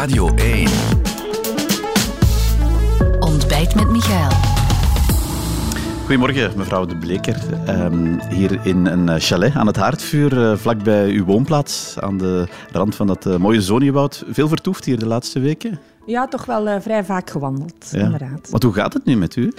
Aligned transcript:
Radio 0.00 0.34
1. 0.34 0.68
Ontbijt 3.18 3.74
met 3.74 3.90
Michael. 3.90 4.30
Goedemorgen, 6.00 6.52
mevrouw 6.56 6.86
De 6.86 6.96
Bleker. 6.96 7.36
Ehm, 7.66 8.18
hier 8.28 8.66
in 8.66 8.86
een 8.86 9.08
eh, 9.08 9.14
chalet 9.18 9.54
aan 9.54 9.66
het 9.66 9.76
Haardvuur, 9.76 10.32
uh, 10.32 10.56
vlakbij 10.56 11.08
uw 11.10 11.24
woonplaats, 11.24 11.98
aan 11.98 12.18
de 12.18 12.48
rand 12.72 12.94
van 12.94 13.06
dat 13.06 13.26
uh, 13.26 13.36
mooie 13.36 13.62
zoniewoud. 13.62 14.24
Veel 14.28 14.48
vertoefd 14.48 14.84
hier 14.84 14.98
de 14.98 15.06
laatste 15.06 15.40
weken? 15.40 15.78
Ja, 16.06 16.28
toch 16.28 16.44
wel 16.44 16.80
vrij 16.80 17.04
vaak 17.04 17.30
gewandeld, 17.30 17.88
ja. 17.90 17.98
inderdaad. 17.98 18.50
Want 18.50 18.62
hoe 18.62 18.72
gaat 18.72 18.92
het 18.92 19.04
nu 19.04 19.16
met 19.16 19.36
u? 19.36 19.52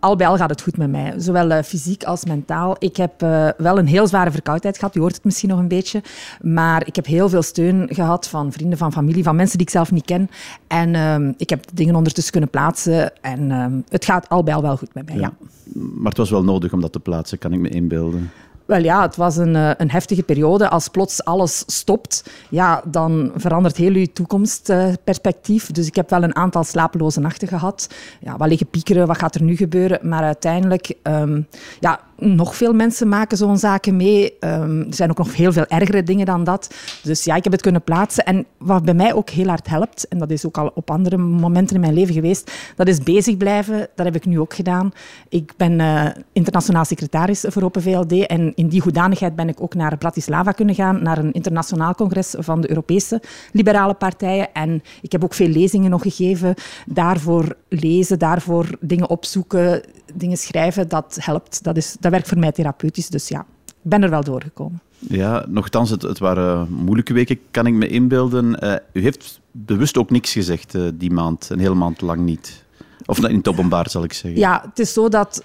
Al 0.00 0.16
bij 0.16 0.26
al 0.26 0.36
gaat 0.36 0.50
het 0.50 0.62
goed 0.62 0.76
met 0.76 0.90
mij, 0.90 1.14
zowel 1.16 1.50
uh, 1.50 1.62
fysiek 1.62 2.04
als 2.04 2.24
mentaal. 2.24 2.76
Ik 2.78 2.96
heb 2.96 3.22
uh, 3.22 3.48
wel 3.56 3.78
een 3.78 3.86
heel 3.86 4.06
zware 4.06 4.30
verkoudheid 4.30 4.78
gehad, 4.78 4.94
u 4.96 5.00
hoort 5.00 5.14
het 5.14 5.24
misschien 5.24 5.48
nog 5.48 5.58
een 5.58 5.68
beetje. 5.68 6.02
Maar 6.40 6.86
ik 6.86 6.96
heb 6.96 7.06
heel 7.06 7.28
veel 7.28 7.42
steun 7.42 7.88
gehad 7.90 8.28
van 8.28 8.52
vrienden, 8.52 8.78
van 8.78 8.92
familie, 8.92 9.22
van 9.22 9.36
mensen 9.36 9.58
die 9.58 9.66
ik 9.66 9.72
zelf 9.72 9.92
niet 9.92 10.04
ken. 10.04 10.30
En 10.66 10.94
uh, 10.94 11.32
ik 11.36 11.50
heb 11.50 11.64
dingen 11.72 11.94
ondertussen 11.94 12.32
kunnen 12.32 12.50
plaatsen. 12.50 13.22
En 13.22 13.50
ehm, 13.50 13.80
het 13.88 14.04
gaat 14.04 14.28
al 14.28 14.42
bij 14.42 14.54
al 14.54 14.62
wel 14.62 14.76
goed 14.76 14.94
met 14.94 15.06
mij, 15.06 15.16
ja. 15.16 15.32
Maar 15.74 16.08
het 16.08 16.16
was 16.16 16.30
wel 16.30 16.44
nodig 16.44 16.72
om 16.72 16.80
dat 16.80 16.92
te 16.92 17.00
plaatsen, 17.00 17.38
kan 17.38 17.52
ik 17.52 17.58
me 17.58 17.68
inbeelden. 17.68 18.30
Wel 18.68 18.82
ja, 18.82 19.02
het 19.02 19.16
was 19.16 19.36
een, 19.36 19.56
eh, 19.56 19.70
een 19.76 19.90
heftige 19.90 20.22
periode. 20.22 20.68
Als 20.68 20.88
plots 20.88 21.24
alles 21.24 21.62
stopt, 21.66 22.30
ja, 22.50 22.82
dan 22.84 23.32
verandert 23.36 23.76
heel 23.76 23.92
je 23.92 24.12
toekomstperspectief. 24.12 25.70
Dus 25.70 25.86
ik 25.86 25.94
heb 25.94 26.10
wel 26.10 26.22
een 26.22 26.36
aantal 26.36 26.64
slapeloze 26.64 27.20
nachten 27.20 27.48
gehad. 27.48 27.88
Ja, 28.20 28.36
wat 28.36 28.48
liggen 28.48 28.66
piekeren, 28.66 29.06
wat 29.06 29.18
gaat 29.18 29.34
er 29.34 29.42
nu 29.42 29.56
gebeuren? 29.56 30.08
Maar 30.08 30.22
uiteindelijk, 30.22 30.94
um, 31.02 31.46
ja, 31.80 32.00
nog 32.18 32.56
veel 32.56 32.72
mensen 32.72 33.08
maken 33.08 33.36
zo'n 33.36 33.58
zaken 33.58 33.96
mee. 33.96 34.36
Um, 34.40 34.80
er 34.80 34.94
zijn 34.94 35.10
ook 35.10 35.18
nog 35.18 35.36
heel 35.36 35.52
veel 35.52 35.66
ergere 35.66 36.02
dingen 36.02 36.26
dan 36.26 36.44
dat. 36.44 36.74
Dus 37.02 37.24
ja, 37.24 37.34
ik 37.34 37.44
heb 37.44 37.52
het 37.52 37.62
kunnen 37.62 37.82
plaatsen. 37.82 38.24
En 38.24 38.46
wat 38.58 38.84
bij 38.84 38.94
mij 38.94 39.14
ook 39.14 39.30
heel 39.30 39.46
hard 39.46 39.68
helpt, 39.68 40.08
en 40.08 40.18
dat 40.18 40.30
is 40.30 40.46
ook 40.46 40.58
al 40.58 40.70
op 40.74 40.90
andere 40.90 41.16
momenten 41.16 41.74
in 41.74 41.80
mijn 41.80 41.94
leven 41.94 42.14
geweest, 42.14 42.52
dat 42.76 42.88
is 42.88 42.98
bezig 42.98 43.36
blijven. 43.36 43.88
Dat 43.94 44.06
heb 44.06 44.14
ik 44.14 44.26
nu 44.26 44.40
ook 44.40 44.54
gedaan. 44.54 44.92
Ik 45.28 45.52
ben 45.56 45.80
uh, 45.80 46.06
internationaal 46.32 46.84
secretaris 46.84 47.44
voor 47.48 47.62
Open 47.62 47.82
VLD 47.82 48.26
en 48.26 48.52
in 48.54 48.68
die 48.68 48.82
hoedanigheid 48.82 49.36
ben 49.36 49.48
ik 49.48 49.62
ook 49.62 49.74
naar 49.74 49.98
Bratislava 49.98 50.52
kunnen 50.52 50.74
gaan, 50.74 51.02
naar 51.02 51.18
een 51.18 51.32
internationaal 51.32 51.94
congres 51.94 52.34
van 52.38 52.60
de 52.60 52.68
Europese 52.68 53.22
liberale 53.52 53.94
partijen. 53.94 54.52
En 54.52 54.82
ik 55.02 55.12
heb 55.12 55.24
ook 55.24 55.34
veel 55.34 55.48
lezingen 55.48 55.90
nog 55.90 56.02
gegeven. 56.02 56.54
Daarvoor 56.86 57.56
lezen, 57.68 58.18
daarvoor 58.18 58.66
dingen 58.80 59.10
opzoeken, 59.10 59.82
dingen 60.14 60.36
schrijven, 60.36 60.88
dat 60.88 61.18
helpt. 61.20 61.64
Dat, 61.64 61.76
is, 61.76 61.96
dat 62.00 62.10
werkt 62.10 62.28
voor 62.28 62.38
mij 62.38 62.52
therapeutisch. 62.52 63.08
Dus 63.08 63.28
ja, 63.28 63.40
ik 63.66 63.74
ben 63.82 64.02
er 64.02 64.10
wel 64.10 64.24
doorgekomen. 64.24 64.80
Ja, 64.98 65.44
nogthans, 65.48 65.90
het, 65.90 66.02
het 66.02 66.18
waren 66.18 66.70
moeilijke 66.70 67.12
weken, 67.12 67.38
kan 67.50 67.66
ik 67.66 67.74
me 67.74 67.88
inbeelden. 67.88 68.64
Uh, 68.64 68.74
u 68.92 69.02
heeft 69.02 69.40
bewust 69.50 69.98
ook 69.98 70.10
niks 70.10 70.32
gezegd 70.32 70.74
uh, 70.74 70.88
die 70.94 71.10
maand, 71.10 71.48
een 71.50 71.58
hele 71.58 71.74
maand 71.74 72.00
lang 72.00 72.20
niet. 72.20 72.64
Of 73.06 73.28
in 73.28 73.36
het 73.36 73.48
openbaar, 73.48 73.90
zal 73.90 74.04
ik 74.04 74.12
zeggen. 74.12 74.40
Ja, 74.40 74.62
het 74.68 74.78
is 74.78 74.92
zo 74.92 75.08
dat 75.08 75.44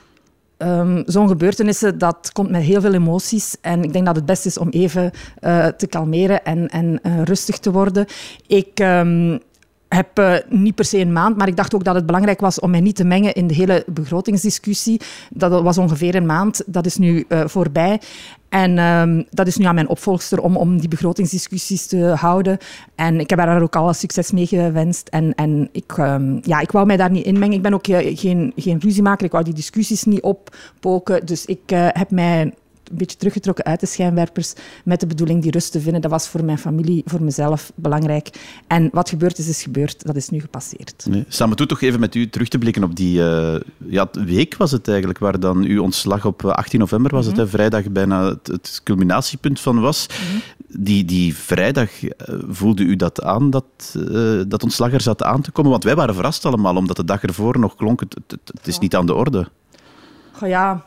um, 0.58 1.04
zo'n 1.06 1.28
gebeurtenissen, 1.28 1.98
dat 1.98 2.30
komt 2.32 2.50
met 2.50 2.62
heel 2.62 2.82
veel 2.82 2.94
emoties. 2.94 3.56
En 3.62 3.84
ik 3.84 3.94
denk 3.94 4.06
dat 4.06 4.16
het 4.16 4.26
best 4.26 4.46
is 4.46 4.58
om 4.58 4.70
even 4.70 5.12
uh, 5.42 5.68
te 5.68 5.88
kalmeren 5.88 6.44
en, 6.46 6.70
en 6.70 7.00
rustig 7.24 7.60
te 7.60 7.72
worden. 7.72 8.06
Ik... 8.48 8.80
Um, 8.80 9.40
heb 9.94 10.20
uh, 10.20 10.36
niet 10.50 10.76
per 10.76 10.86
se 10.86 10.98
een 10.98 11.14
maand, 11.14 11.38
maar 11.38 11.48
ik 11.48 11.56
dacht 11.56 11.76
ook 11.76 11.84
dat 11.84 11.96
het 11.96 12.06
belangrijk 12.06 12.40
was 12.40 12.60
om 12.60 12.72
mij 12.72 12.80
niet 12.80 12.96
te 12.96 13.04
mengen 13.04 13.34
in 13.34 13.48
de 13.48 13.54
hele 13.54 13.84
begrotingsdiscussie. 13.88 15.02
Dat 15.30 15.62
was 15.62 15.78
ongeveer 15.78 16.16
een 16.16 16.26
maand, 16.26 16.64
dat 16.66 16.86
is 16.86 16.98
nu 16.98 17.26
uh, 17.30 17.42
voorbij. 17.46 18.00
En 18.50 18.78
um, 18.78 19.26
dat 19.30 19.48
is 19.48 19.58
nu 19.58 19.66
aan 19.66 19.76
mijn 19.76 19.88
opvolgster 19.88 20.42
om, 20.42 20.58
om 20.58 20.80
die 20.80 20.90
begrotingsdiscussies 20.90 21.88
te 21.88 21.98
houden. 21.98 22.58
En 22.96 23.20
ik 23.20 23.30
heb 23.30 23.40
haar 23.40 23.62
ook 23.62 23.76
alle 23.76 23.94
succes 23.94 24.32
mee 24.32 24.48
gewenst. 24.48 25.08
En, 25.08 25.36
en 25.36 25.70
ik, 25.72 25.98
um, 25.98 26.40
ja, 26.42 26.60
ik 26.60 26.72
wou 26.72 26.86
mij 26.86 26.98
daar 26.98 27.12
niet 27.12 27.26
inmengen. 27.26 27.56
Ik 27.56 27.62
ben 27.62 27.74
ook 27.74 27.86
geen, 27.86 28.54
geen 28.56 28.80
ruziemaker. 28.80 29.26
Ik 29.26 29.32
wou 29.32 29.44
die 29.44 29.54
discussies 29.54 30.04
niet 30.04 30.22
oppoken. 30.22 31.26
Dus 31.26 31.46
ik 31.46 31.70
heb 31.94 32.12
mij 32.12 32.54
een 32.92 32.98
beetje 32.98 33.18
teruggetrokken 33.18 33.66
uit 33.66 33.80
de 33.80 33.86
schijnwerpers 33.86 34.54
met 34.84 35.00
de 35.00 35.08
bedoeling 35.08 35.42
die 35.42 35.52
rust 35.52 35.72
te 35.72 35.80
vinden. 35.80 36.02
Dat 36.02 36.12
was 36.12 36.28
voor 36.28 36.44
mijn 36.44 36.58
familie, 36.58 37.02
voor 37.06 37.22
mezelf 37.22 37.72
belangrijk. 37.76 38.30
En 38.68 38.90
wat 38.92 39.10
gebeurd 39.10 39.38
is, 39.38 39.48
is 39.48 39.64
gebeurd. 39.64 40.06
Dat 40.06 40.16
is 40.16 40.30
nu 40.30 40.40
gepasseerd. 40.40 41.06
Nee. 41.10 41.26
Samen 41.28 41.56
toe 41.56 41.66
toch 41.66 41.82
even 41.82 42.00
met 42.00 42.16
u 42.16 42.30
terug 42.30 42.48
te 42.48 42.58
blikken 42.58 42.84
op 42.84 42.96
die 42.96 43.20
uh, 43.20 43.56
ja, 43.78 44.10
week 44.12 44.56
was 44.58 44.72
het 44.72 44.88
eigenlijk, 44.88 45.20
waar 45.20 45.40
dan 45.40 45.64
uw 45.64 45.82
ontslag 45.82 46.26
op 46.26 46.46
18 46.46 46.80
november 46.80 47.12
was 47.12 47.26
het, 47.26 47.38
hè, 47.38 47.48
vrijdag 47.48 47.90
bijna 47.90 48.26
het, 48.26 48.48
het, 48.48 48.82
culminatiepunt 48.84 49.60
van 49.60 49.82
was. 49.82 50.08
Mm 50.08 50.28
-hmm. 50.28 50.42
Die, 50.84 51.06
die 51.06 51.36
vrijdag, 51.36 52.04
uh, 52.04 52.10
voelde 52.48 52.84
u 52.84 52.96
dat 52.96 53.22
aan, 53.22 53.50
dat, 53.50 53.96
uh, 53.96 54.42
dat 54.48 54.64
ontslag 54.64 54.94
er 54.94 55.02
zat 55.02 55.24
aan 55.24 55.42
te 55.42 55.52
komen? 55.52 55.72
Want 55.72 55.84
wij 55.84 55.96
waren 55.96 56.16
verrast 56.16 56.46
allemaal, 56.46 56.76
omdat 56.76 56.96
de 56.96 57.06
dag 57.06 57.24
ervoor 57.24 57.60
nog 57.60 57.76
klonk, 57.76 58.00
het, 58.00 58.18
het, 58.28 58.40
het 58.54 58.68
is 58.68 58.80
niet 58.80 58.96
aan 58.96 59.06
de 59.06 59.14
orde. 59.14 59.48
Goh, 60.32 60.50
ja, 60.50 60.86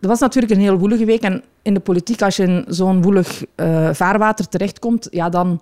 dat 0.00 0.10
was 0.10 0.20
natuurlijk 0.20 0.52
een 0.52 0.60
heel 0.60 0.78
woelige 0.78 1.04
week. 1.04 1.22
En 1.22 1.42
in 1.62 1.74
de 1.74 1.80
politiek, 1.80 2.22
als 2.22 2.36
je 2.36 2.42
in 2.42 2.64
zo'n 2.68 3.02
woelig 3.02 3.44
uh, 3.56 3.88
vaarwater 3.92 4.48
terechtkomt, 4.48 5.08
ja, 5.10 5.28
dan, 5.28 5.60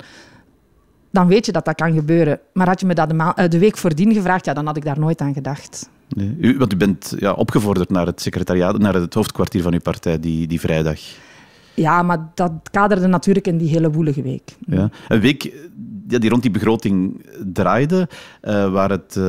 dan 1.11 1.27
weet 1.27 1.47
je 1.47 1.53
dat 1.53 1.65
dat 1.65 1.75
kan 1.75 1.95
gebeuren. 1.95 2.41
Maar 2.53 2.67
had 2.67 2.81
je 2.81 2.87
me 2.87 2.95
dat 2.95 3.09
de, 3.09 3.15
ma- 3.15 3.39
uh, 3.39 3.49
de 3.49 3.59
week 3.59 3.77
voordien 3.77 4.15
gevraagd, 4.15 4.45
ja, 4.45 4.53
dan 4.53 4.67
had 4.67 4.77
ik 4.77 4.85
daar 4.85 4.99
nooit 4.99 5.21
aan 5.21 5.35
gedacht. 5.35 5.89
Nee. 6.09 6.37
U, 6.41 6.59
want 6.59 6.73
u 6.73 6.77
bent 6.77 7.15
ja, 7.19 7.33
opgevorderd 7.33 7.91
naar 7.91 8.07
het 8.07 8.21
secretariaat, 8.21 8.79
naar 8.79 8.95
het 8.95 9.15
hoofdkwartier 9.15 9.63
van 9.63 9.73
uw 9.73 9.81
partij 9.81 10.21
die, 10.21 10.47
die 10.47 10.61
vrijdag. 10.61 11.01
Ja, 11.75 12.03
maar 12.03 12.31
dat 12.35 12.53
kaderde 12.71 13.07
natuurlijk 13.07 13.47
in 13.47 13.59
die 13.59 13.69
hele 13.69 13.91
woelige 13.91 14.23
week. 14.23 14.57
Ja. 14.67 14.91
Een 15.09 15.21
week 15.21 15.53
ja, 16.09 16.19
die 16.19 16.31
rond 16.31 16.43
die 16.43 16.51
begroting 16.51 17.27
draaide, 17.53 18.09
uh, 18.43 18.73
waar 18.73 18.91
het 18.91 19.21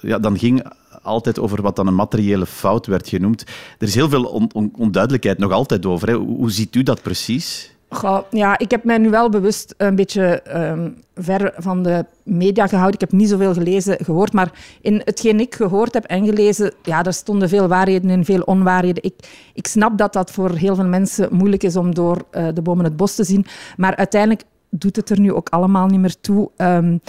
ja, 0.00 0.18
dan 0.18 0.38
ging 0.38 0.62
altijd 1.06 1.38
over 1.38 1.62
wat 1.62 1.76
dan 1.76 1.86
een 1.86 1.94
materiële 1.94 2.46
fout 2.46 2.86
werd 2.86 3.08
genoemd. 3.08 3.44
Er 3.78 3.86
is 3.86 3.94
heel 3.94 4.08
veel 4.08 4.24
on 4.24 4.50
on 4.52 4.72
onduidelijkheid 4.78 5.38
nog 5.38 5.52
altijd 5.52 5.86
over. 5.86 6.08
Hè. 6.08 6.14
Hoe 6.14 6.50
ziet 6.50 6.74
u 6.74 6.82
dat 6.82 7.02
precies? 7.02 7.74
Goh, 7.88 8.18
ja, 8.30 8.58
ik 8.58 8.70
heb 8.70 8.84
mij 8.84 8.98
nu 8.98 9.10
wel 9.10 9.28
bewust 9.28 9.74
een 9.76 9.94
beetje 9.94 10.42
um, 10.56 10.96
ver 11.14 11.54
van 11.56 11.82
de 11.82 12.04
media 12.22 12.66
gehouden. 12.66 12.94
Ik 12.94 13.00
heb 13.00 13.12
niet 13.12 13.28
zoveel 13.28 13.52
gelezen, 13.52 14.04
gehoord, 14.04 14.32
maar 14.32 14.52
in 14.80 15.02
hetgeen 15.04 15.40
ik 15.40 15.54
gehoord 15.54 15.94
heb 15.94 16.04
en 16.04 16.24
gelezen, 16.24 16.72
ja, 16.82 17.02
daar 17.02 17.12
stonden 17.12 17.48
veel 17.48 17.68
waarheden 17.68 18.10
in, 18.10 18.24
veel 18.24 18.40
onwaarheden. 18.40 19.02
Ik, 19.02 19.14
ik 19.54 19.66
snap 19.66 19.98
dat 19.98 20.12
dat 20.12 20.30
voor 20.30 20.50
heel 20.50 20.74
veel 20.74 20.86
mensen 20.86 21.28
moeilijk 21.30 21.62
is 21.62 21.76
om 21.76 21.94
door 21.94 22.24
uh, 22.32 22.48
de 22.54 22.62
bomen 22.62 22.84
het 22.84 22.96
bos 22.96 23.14
te 23.14 23.24
zien, 23.24 23.46
maar 23.76 23.96
uiteindelijk 23.96 24.42
doet 24.70 24.96
het 24.96 25.10
er 25.10 25.20
nu 25.20 25.32
ook 25.32 25.48
allemaal 25.48 25.86
niet 25.86 26.00
meer 26.00 26.20
toe. 26.20 26.50
Um, 26.56 27.00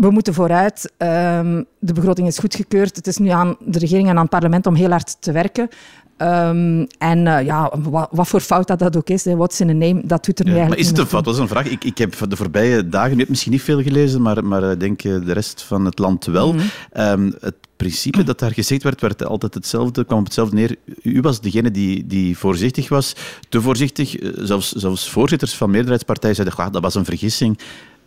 we 0.00 0.10
moeten 0.10 0.34
vooruit. 0.34 0.92
Um, 0.98 1.66
de 1.78 1.92
begroting 1.92 2.26
is 2.26 2.38
goedgekeurd. 2.38 2.96
Het 2.96 3.06
is 3.06 3.16
nu 3.16 3.28
aan 3.28 3.56
de 3.60 3.78
regering 3.78 4.08
en 4.08 4.14
aan 4.14 4.20
het 4.20 4.30
parlement 4.30 4.66
om 4.66 4.74
heel 4.74 4.90
hard 4.90 5.16
te 5.20 5.32
werken. 5.32 5.68
Um, 6.18 6.86
en 6.98 7.26
uh, 7.26 7.44
ja, 7.44 7.72
wat, 7.78 8.08
wat, 8.10 8.28
voor 8.28 8.40
fout 8.40 8.66
dat, 8.66 8.78
dat 8.78 8.96
ook 8.96 9.08
is, 9.08 9.24
what's 9.24 9.60
in 9.60 9.68
a 9.68 9.72
name, 9.72 10.00
dat 10.04 10.24
doet 10.24 10.38
er 10.38 10.44
nu 10.44 10.50
ja, 10.50 10.56
eigenlijk 10.56 10.68
Maar 10.68 10.78
is 10.78 10.86
het 10.86 10.98
een 10.98 11.06
fout? 11.06 11.24
Dat 11.24 11.34
is 11.34 11.40
een 11.40 11.48
vraag. 11.48 11.66
Ik, 11.66 11.84
ik 11.84 11.98
heb 11.98 12.14
de 12.28 12.36
voorbije 12.36 12.88
dagen, 12.88 13.14
u 13.14 13.16
hebt 13.16 13.28
misschien 13.28 13.52
niet 13.52 13.62
veel 13.62 13.82
gelezen, 13.82 14.22
maar, 14.22 14.44
maar 14.44 14.70
ik 14.70 14.80
denk 14.80 15.02
de 15.02 15.32
rest 15.32 15.62
van 15.62 15.84
het 15.84 15.98
land 15.98 16.24
wel. 16.24 16.52
Mm 16.52 16.58
-hmm. 16.58 17.02
um, 17.02 17.34
het 17.40 17.56
principe 17.76 18.22
dat 18.22 18.38
daar 18.38 18.52
gezegd 18.52 18.82
werd, 18.82 19.00
werd 19.00 19.24
altijd 19.24 19.54
hetzelfde, 19.54 20.04
kwam 20.04 20.18
op 20.18 20.24
hetzelfde 20.24 20.56
neer. 20.56 20.76
U 21.02 21.20
was 21.20 21.40
degene 21.40 21.70
die, 21.70 22.06
die 22.06 22.38
voorzichtig 22.38 22.88
was, 22.88 23.14
te 23.48 23.60
voorzichtig. 23.60 24.16
Zelfs, 24.34 24.72
zelfs 24.72 25.10
voorzitters 25.10 25.54
van 25.54 25.70
meerderheidspartijen 25.70 26.34
zeiden, 26.34 26.72
dat 26.72 26.82
was 26.82 26.94
een 26.94 27.04
vergissing. 27.04 27.58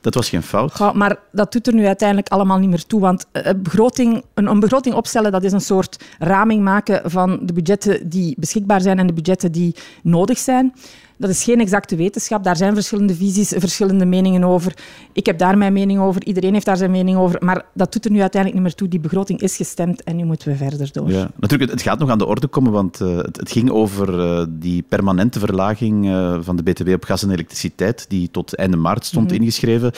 Dat 0.03 0.13
was 0.13 0.29
geen 0.29 0.43
fout. 0.43 0.93
Maar 0.93 1.17
dat 1.31 1.51
doet 1.51 1.67
er 1.67 1.73
nu 1.73 1.85
uiteindelijk 1.85 2.29
allemaal 2.29 2.57
niet 2.57 2.69
meer 2.69 2.85
toe. 2.85 2.99
Want 2.99 3.25
een 3.31 3.63
begroting, 3.63 4.23
een, 4.33 4.93
opstellen, 4.95 5.31
dat 5.31 5.43
is 5.43 5.51
een 5.51 5.61
soort 5.61 6.03
raming 6.19 6.63
maken 6.63 7.11
van 7.11 7.39
de 7.43 7.53
budgetten 7.53 8.09
die 8.09 8.35
beschikbaar 8.37 8.81
zijn 8.81 8.99
en 8.99 9.07
de 9.07 9.13
budgetten 9.13 9.51
die 9.51 9.75
nodig 10.01 10.37
zijn. 10.37 10.73
Dat 11.23 11.31
is 11.31 11.43
geen 11.43 11.59
exacte 11.59 11.95
wetenschap. 11.95 12.43
Daar 12.43 12.55
zijn 12.55 12.73
verschillende 12.73 13.15
visies, 13.15 13.53
verschillende 13.57 14.05
meningen 14.05 14.43
over. 14.43 14.73
Ik 15.13 15.25
heb 15.25 15.37
daar 15.37 15.57
mijn 15.57 15.73
mening 15.73 15.99
over. 15.99 16.23
Iedereen 16.25 16.53
heeft 16.53 16.65
daar 16.65 16.77
zijn 16.77 16.91
mening 16.91 17.17
over. 17.17 17.43
Maar 17.43 17.65
dat 17.73 17.93
doet 17.93 18.05
er 18.05 18.11
nu 18.11 18.21
uiteindelijk 18.21 18.61
niet 18.61 18.69
meer 18.69 18.79
toe. 18.79 18.87
Die 18.87 18.99
begroting 18.99 19.41
is 19.41 19.55
gestemd 19.55 20.03
en 20.03 20.15
nu 20.15 20.23
moeten 20.23 20.47
we 20.47 20.55
verder 20.55 20.89
door. 20.91 21.11
Ja, 21.11 21.31
natuurlijk, 21.39 21.71
het 21.71 21.81
gaat 21.81 21.99
nog 21.99 22.09
aan 22.09 22.17
de 22.17 22.25
orde 22.25 22.47
komen, 22.47 22.71
want 22.71 23.01
uh, 23.01 23.17
het, 23.17 23.37
het, 23.37 23.51
ging 23.51 23.69
over 23.69 24.19
uh, 24.19 24.45
die 24.49 24.83
permanente 24.89 25.39
verlaging 25.39 26.05
uh, 26.05 26.37
van 26.41 26.55
de 26.55 26.63
BTW 26.63 26.89
op 26.89 27.03
gas 27.03 27.23
en 27.23 27.31
elektriciteit, 27.31 28.05
die 28.09 28.31
tot 28.31 28.55
einde 28.55 28.77
maart 28.77 29.05
stond 29.05 29.25
mm 29.25 29.31
-hmm. 29.31 29.39
ingeschreven. 29.39 29.91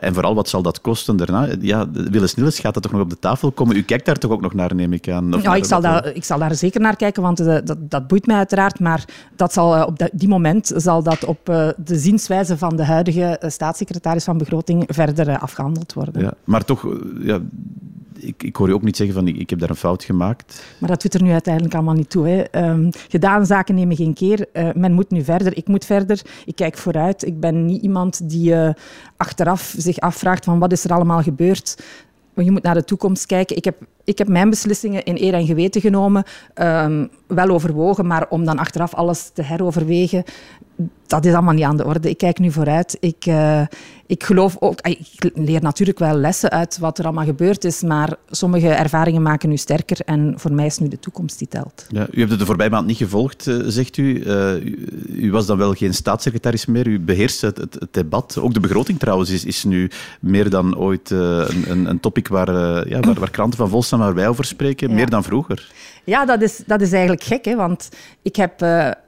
en 0.00 0.14
vooral, 0.14 0.34
wat 0.34 0.48
zal 0.48 0.62
dat 0.62 0.80
kosten 0.80 1.16
daarna? 1.16 1.48
Ja, 1.60 1.90
Willis 1.90 2.34
Nilles 2.34 2.58
gaat 2.58 2.74
dat 2.74 2.82
toch 2.82 2.92
nog 2.92 3.00
op 3.00 3.10
de 3.10 3.18
tafel 3.18 3.50
komen? 3.50 3.76
U 3.76 3.82
kijkt 3.82 4.06
daar 4.06 4.18
toch 4.18 4.30
ook 4.30 4.40
nog 4.40 4.54
naar, 4.54 4.74
neem 4.74 4.92
ik 4.92 5.08
aan? 5.08 5.34
Of 5.34 5.42
ja, 5.42 5.54
ik 5.54 5.64
zal, 5.64 5.80
daar, 5.80 6.14
ik 6.14 6.24
zal 6.24 6.38
daar 6.38 6.54
zeker 6.54 6.80
naar 6.80 6.96
kijken, 6.96 7.22
want 7.22 7.36
dat, 7.36 7.76
dat 7.78 8.06
boeit 8.06 8.26
mij 8.26 8.36
uiteraard. 8.36 8.80
Maar 8.80 9.04
dat 9.36 9.52
zal 9.52 9.84
op 9.84 10.08
die 10.12 10.28
moment 10.28 10.48
zal 10.58 11.02
dat 11.02 11.24
op 11.24 11.48
uh, 11.48 11.68
de 11.84 11.98
zienswijze 11.98 12.58
van 12.58 12.76
de 12.76 12.84
huidige 12.84 13.40
staatssecretaris 13.46 14.24
van 14.24 14.38
Begroting 14.38 14.84
verder 14.86 15.28
uh, 15.28 15.42
afgehandeld 15.42 15.92
worden. 15.92 16.22
Ja, 16.22 16.32
maar 16.44 16.64
toch, 16.64 16.96
ja, 17.20 17.40
ik, 18.22 18.42
ik 18.42 18.56
hoor 18.56 18.68
je 18.68 18.74
ook 18.74 18.82
niet 18.82 18.96
zeggen 18.96 19.14
van 19.14 19.28
ik, 19.28 19.36
ik 19.36 19.50
heb 19.50 19.58
daar 19.58 19.70
een 19.70 19.76
fout 19.76 20.04
gemaakt. 20.04 20.64
Maar 20.78 20.88
dat 20.88 21.02
doet 21.02 21.14
er 21.14 21.22
nu 21.22 21.32
uiteindelijk 21.32 21.74
allemaal 21.74 21.94
niet 21.94 22.10
toe. 22.10 22.28
Hè. 22.28 22.40
Ehm, 22.42 22.90
gedaan 23.08 23.46
zaken 23.46 23.74
nemen 23.74 23.96
geen 23.96 24.14
keer. 24.14 24.46
Uh, 24.52 24.68
men 24.74 24.92
moet 24.92 25.10
nu 25.10 25.24
verder, 25.24 25.56
ik 25.56 25.68
moet 25.68 25.84
verder. 25.84 26.20
Ik 26.44 26.56
kijk 26.56 26.78
vooruit. 26.78 27.26
Ik 27.26 27.40
ben 27.40 27.64
niet 27.64 27.82
iemand 27.82 28.28
die 28.30 28.52
uh, 28.52 28.70
achteraf 29.16 29.74
zich 29.76 29.98
afvraagt 29.98 30.44
van 30.44 30.58
wat 30.58 30.72
is 30.72 30.84
er 30.84 30.92
allemaal 30.92 31.22
gebeurd. 31.22 31.82
Je 32.34 32.50
moet 32.50 32.62
naar 32.62 32.74
de 32.74 32.84
toekomst 32.84 33.26
kijken. 33.26 33.56
Ik 33.56 33.64
heb, 33.64 33.76
ik 34.04 34.18
heb 34.18 34.28
mijn 34.28 34.50
beslissingen 34.50 35.04
in 35.04 35.22
eer 35.22 35.34
en 35.34 35.46
geweten 35.46 35.80
genomen, 35.80 36.24
um, 36.54 37.10
wel 37.26 37.48
overwogen, 37.48 38.06
maar 38.06 38.26
om 38.28 38.44
dan 38.44 38.58
achteraf 38.58 38.94
alles 38.94 39.30
te 39.34 39.42
heroverwegen, 39.42 40.24
dat 41.10 41.24
is 41.24 41.32
allemaal 41.32 41.54
niet 41.54 41.64
aan 41.64 41.76
de 41.76 41.84
orde. 41.84 42.10
Ik 42.10 42.18
kijk 42.18 42.38
nu 42.38 42.50
vooruit. 42.50 42.96
Ik, 43.00 43.26
uh, 43.26 43.62
ik 44.06 44.24
geloof 44.24 44.56
ook... 44.58 44.80
Ik 44.80 45.30
leer 45.34 45.62
natuurlijk 45.62 45.98
wel 45.98 46.14
lessen 46.14 46.50
uit 46.50 46.78
wat 46.78 46.98
er 46.98 47.04
allemaal 47.04 47.24
gebeurd 47.24 47.64
is, 47.64 47.82
maar 47.82 48.16
sommige 48.28 48.68
ervaringen 48.68 49.22
maken 49.22 49.52
u 49.52 49.56
sterker 49.56 50.00
en 50.04 50.34
voor 50.36 50.52
mij 50.52 50.66
is 50.66 50.78
nu 50.78 50.88
de 50.88 50.98
toekomst 50.98 51.38
die 51.38 51.48
telt. 51.48 51.86
Ja, 51.88 52.06
u 52.10 52.18
hebt 52.18 52.30
het 52.30 52.38
de 52.38 52.46
voorbije 52.46 52.70
maand 52.70 52.86
niet 52.86 52.96
gevolgd, 52.96 53.46
uh, 53.46 53.62
zegt 53.66 53.96
u. 53.96 54.24
Uh, 54.24 54.64
u 55.22 55.30
was 55.30 55.46
dan 55.46 55.58
wel 55.58 55.74
geen 55.74 55.94
staatssecretaris 55.94 56.66
meer. 56.66 56.86
U 56.86 57.00
beheerst 57.00 57.40
het, 57.40 57.56
het, 57.56 57.74
het 57.74 57.92
debat. 57.92 58.38
Ook 58.40 58.54
de 58.54 58.60
begroting 58.60 58.98
trouwens 58.98 59.30
is, 59.30 59.44
is 59.44 59.64
nu 59.64 59.90
meer 60.20 60.50
dan 60.50 60.76
ooit 60.76 61.10
een, 61.10 61.70
een, 61.70 61.86
een, 61.86 62.00
topic 62.00 62.28
waar, 62.28 62.50
ja, 62.88 63.00
waar, 63.00 63.14
waar, 63.14 63.30
kranten 63.30 63.58
van 63.58 63.68
vol 63.68 63.82
staan, 63.82 63.98
waar 63.98 64.14
wij 64.14 64.28
over 64.28 64.44
spreken. 64.44 64.88
Ja. 64.88 64.94
Meer 64.94 65.10
dan 65.10 65.24
vroeger. 65.24 65.72
Ja, 66.04 66.24
dat 66.24 66.42
is, 66.42 66.62
dat 66.66 66.80
is 66.80 66.92
eigenlijk 66.92 67.22
gek, 67.22 67.44
hè, 67.44 67.56
want 67.56 67.88
ik 68.22 68.36
heb 68.36 68.60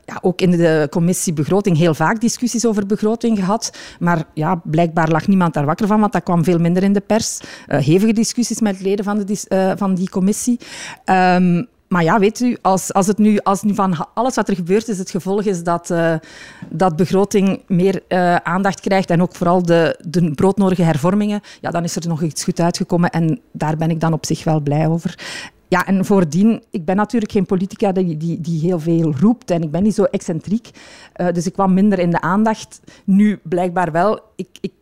ja, 0.04 0.18
ook 0.20 0.40
in 0.40 0.50
de 0.50 0.86
commissie 0.90 1.32
begroting 1.32 1.76
heel 1.76 1.94
vaak 1.94 2.20
discussies 2.20 2.66
over 2.66 2.86
begroting 2.86 3.38
gehad. 3.38 3.78
Maar 3.98 4.24
ja, 4.34 4.60
blijkbaar 4.64 5.10
lag 5.10 5.26
niemand 5.26 5.54
daar 5.54 5.64
wakker 5.64 5.86
van, 5.86 6.00
want 6.00 6.12
dat 6.12 6.22
kwam 6.22 6.44
veel 6.44 6.58
minder 6.58 6.82
in 6.82 6.92
de 6.92 7.00
pers. 7.00 7.40
Uh, 7.40 7.78
hevige 7.78 8.12
discussies 8.12 8.60
met 8.60 8.80
leden 8.80 9.04
van, 9.04 9.18
de, 9.18 9.46
uh, 9.48 9.72
van 9.76 9.94
die 9.94 10.08
commissie. 10.08 10.58
Um, 11.04 11.66
maar 11.88 12.02
ja, 12.04 12.18
weet 12.18 12.40
u, 12.40 12.56
als, 12.62 12.92
als, 12.92 13.06
het 13.06 13.18
nu, 13.18 13.38
als 13.38 13.62
nu 13.62 13.74
van 13.74 14.08
alles 14.14 14.34
wat 14.34 14.48
er 14.48 14.54
gebeurt 14.54 14.88
is, 14.88 14.98
het 14.98 15.10
gevolg 15.10 15.42
is 15.42 15.62
dat, 15.62 15.90
uh, 15.90 16.14
dat 16.68 16.96
begroting 16.96 17.62
meer 17.66 18.02
aandacht 18.42 18.80
krijgt 18.80 19.10
en 19.10 19.22
ook 19.22 19.34
vooral 19.34 19.62
de, 19.62 19.98
de 20.08 20.30
broodnodige 20.30 20.82
hervormingen, 20.82 21.40
ja, 21.60 21.70
dan 21.70 21.84
is 21.84 21.96
er 21.96 22.08
nog 22.08 22.22
iets 22.22 22.44
goed 22.44 22.60
uitgekomen 22.60 23.10
en 23.10 23.40
daar 23.52 23.76
ben 23.76 23.90
ik 23.90 24.00
dan 24.00 24.12
op 24.12 24.26
zich 24.26 24.44
wel 24.44 24.60
blij 24.60 24.86
over. 24.86 25.14
Ja, 25.72 25.86
en 25.86 26.04
voordien, 26.04 26.62
ik 26.70 26.84
ben 26.84 26.96
natuurlijk 26.96 27.32
geen 27.32 27.46
politica 27.46 27.92
die, 27.92 28.16
die, 28.16 28.40
die 28.40 28.60
heel 28.60 28.80
veel 28.80 29.14
roept 29.20 29.50
en 29.50 29.62
ik 29.62 29.70
ben 29.70 29.82
niet 29.82 29.94
zo 29.94 30.02
excentriek. 30.02 30.70
Uh, 31.16 31.32
dus 31.32 31.46
ik 31.46 31.52
kwam 31.52 31.74
minder 31.74 31.98
in 31.98 32.10
de 32.10 32.20
aandacht. 32.20 32.80
Nu 33.04 33.40
blijkbaar 33.42 33.92
wel. 33.92 34.20
Ik, 34.36 34.48
ik, 34.60 34.72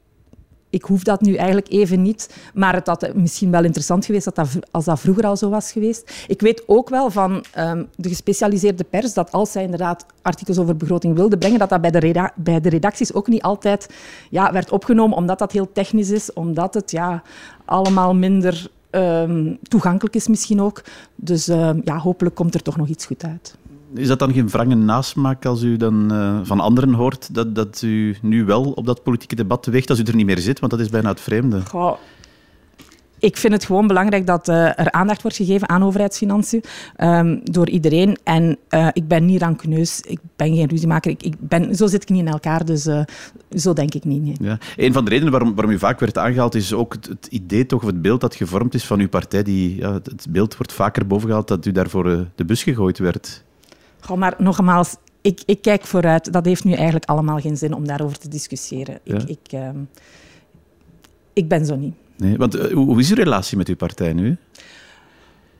ik 0.70 0.82
hoef 0.82 1.02
dat 1.02 1.20
nu 1.20 1.34
eigenlijk 1.34 1.68
even 1.68 2.02
niet, 2.02 2.34
maar 2.54 2.74
het 2.74 2.86
had 2.86 3.14
misschien 3.14 3.50
wel 3.50 3.64
interessant 3.64 4.04
geweest 4.04 4.24
dat 4.24 4.34
dat, 4.34 4.48
als 4.70 4.84
dat 4.84 5.00
vroeger 5.00 5.26
al 5.26 5.36
zo 5.36 5.48
was 5.48 5.72
geweest. 5.72 6.24
Ik 6.26 6.40
weet 6.40 6.62
ook 6.66 6.88
wel 6.88 7.10
van 7.10 7.44
um, 7.58 7.88
de 7.96 8.08
gespecialiseerde 8.08 8.84
pers 8.84 9.14
dat 9.14 9.32
als 9.32 9.52
zij 9.52 9.62
inderdaad 9.62 10.06
artikels 10.22 10.58
over 10.58 10.76
begroting 10.76 11.14
wilde 11.14 11.38
brengen, 11.38 11.58
dat 11.58 11.68
dat 11.68 11.80
bij 11.80 11.90
de, 11.90 12.30
bij 12.36 12.60
de 12.60 12.68
redacties 12.68 13.12
ook 13.14 13.28
niet 13.28 13.42
altijd 13.42 13.94
ja, 14.30 14.52
werd 14.52 14.70
opgenomen, 14.70 15.16
omdat 15.16 15.38
dat 15.38 15.52
heel 15.52 15.72
technisch 15.72 16.10
is, 16.10 16.32
omdat 16.32 16.74
het 16.74 16.90
ja, 16.90 17.22
allemaal 17.64 18.14
minder 18.14 18.70
um, 18.90 19.58
toegankelijk 19.62 20.14
is 20.14 20.28
misschien 20.28 20.60
ook. 20.60 20.82
Dus 21.14 21.48
uh, 21.48 21.70
ja, 21.84 21.98
hopelijk 21.98 22.34
komt 22.34 22.54
er 22.54 22.62
toch 22.62 22.76
nog 22.76 22.88
iets 22.88 23.06
goed 23.06 23.24
uit. 23.24 23.58
Is 23.94 24.08
dat 24.08 24.18
dan 24.18 24.32
geen 24.32 24.48
wrange 24.48 24.74
nasmaak 24.74 25.44
als 25.44 25.62
u 25.62 25.76
dan 25.76 26.12
uh, 26.12 26.38
van 26.42 26.60
anderen 26.60 26.92
hoort 26.92 27.34
dat, 27.34 27.54
dat 27.54 27.82
u 27.82 28.16
nu 28.22 28.44
wel 28.44 28.72
op 28.72 28.86
dat 28.86 29.02
politieke 29.02 29.34
debat 29.34 29.66
weegt 29.66 29.90
als 29.90 29.98
u 29.98 30.02
er 30.02 30.14
niet 30.14 30.26
meer 30.26 30.38
zit? 30.38 30.60
Want 30.60 30.72
dat 30.72 30.80
is 30.80 30.88
bijna 30.88 31.08
het 31.08 31.20
vreemde. 31.20 31.60
Goh, 31.66 31.96
ik 33.20 33.36
vind 33.36 33.52
het 33.52 33.64
gewoon 33.64 33.86
belangrijk 33.86 34.26
dat 34.26 34.48
uh, 34.48 34.78
er 34.78 34.92
aandacht 34.92 35.22
wordt 35.22 35.36
gegeven 35.36 35.68
aan 35.68 35.82
overheidsfinanciën 35.82 36.62
um, 36.98 37.40
door 37.44 37.68
iedereen. 37.68 38.18
En 38.24 38.58
uh, 38.70 38.88
ik 38.92 39.08
ben 39.08 39.24
niet 39.24 39.40
rancuneus, 39.42 40.00
ik 40.00 40.18
ben 40.36 40.54
geen 40.54 40.68
ruziemaker. 40.68 41.10
Ik, 41.10 41.22
ik 41.22 41.34
ben, 41.38 41.76
zo 41.76 41.86
zit 41.86 42.02
ik 42.02 42.08
niet 42.08 42.26
in 42.26 42.28
elkaar, 42.28 42.64
dus 42.64 42.86
uh, 42.86 43.02
zo 43.56 43.72
denk 43.72 43.94
ik 43.94 44.04
niet. 44.04 44.22
Nee. 44.22 44.36
Ja. 44.40 44.58
Een 44.76 44.92
van 44.92 45.04
de 45.04 45.10
redenen 45.10 45.32
waarom, 45.32 45.54
waarom 45.54 45.74
u 45.74 45.78
vaak 45.78 46.00
werd 46.00 46.18
aangehaald 46.18 46.54
is 46.54 46.72
ook 46.72 46.92
het, 46.92 47.06
het, 47.06 47.26
idee, 47.30 47.66
toch, 47.66 47.80
of 47.80 47.86
het 47.86 48.02
beeld 48.02 48.20
dat 48.20 48.34
gevormd 48.34 48.74
is 48.74 48.84
van 48.84 49.00
uw 49.00 49.08
partij. 49.08 49.42
Die, 49.42 49.76
ja, 49.76 49.92
het 49.92 50.26
beeld 50.30 50.56
wordt 50.56 50.72
vaker 50.72 51.06
bovengehaald 51.06 51.48
dat 51.48 51.66
u 51.66 51.72
daarvoor 51.72 52.28
de 52.34 52.44
bus 52.44 52.62
gegooid 52.62 52.98
werd. 52.98 53.44
Goh, 54.00 54.16
maar 54.16 54.34
nogmaals, 54.38 54.96
ik, 55.20 55.42
ik, 55.46 55.62
kijk 55.62 55.84
vooruit. 55.84 56.32
Dat 56.32 56.44
heeft 56.44 56.64
nu 56.64 56.72
eigenlijk 56.72 57.04
allemaal 57.04 57.38
geen 57.38 57.56
zin 57.56 57.74
om 57.74 57.86
daarover 57.86 58.18
te 58.18 58.28
discussiëren. 58.28 58.98
Ja. 59.02 59.14
Ik, 59.14 59.28
ik, 59.28 59.52
uh, 59.54 59.68
ik 61.32 61.48
ben 61.48 61.66
zo 61.66 61.76
niet. 61.76 61.94
Nee, 62.20 62.36
want 62.36 62.56
uh, 62.56 62.72
hoe 62.72 63.00
is 63.00 63.10
uw 63.10 63.16
relatie 63.16 63.56
met 63.56 63.68
uw 63.68 63.76
partij 63.76 64.12
nu? 64.12 64.36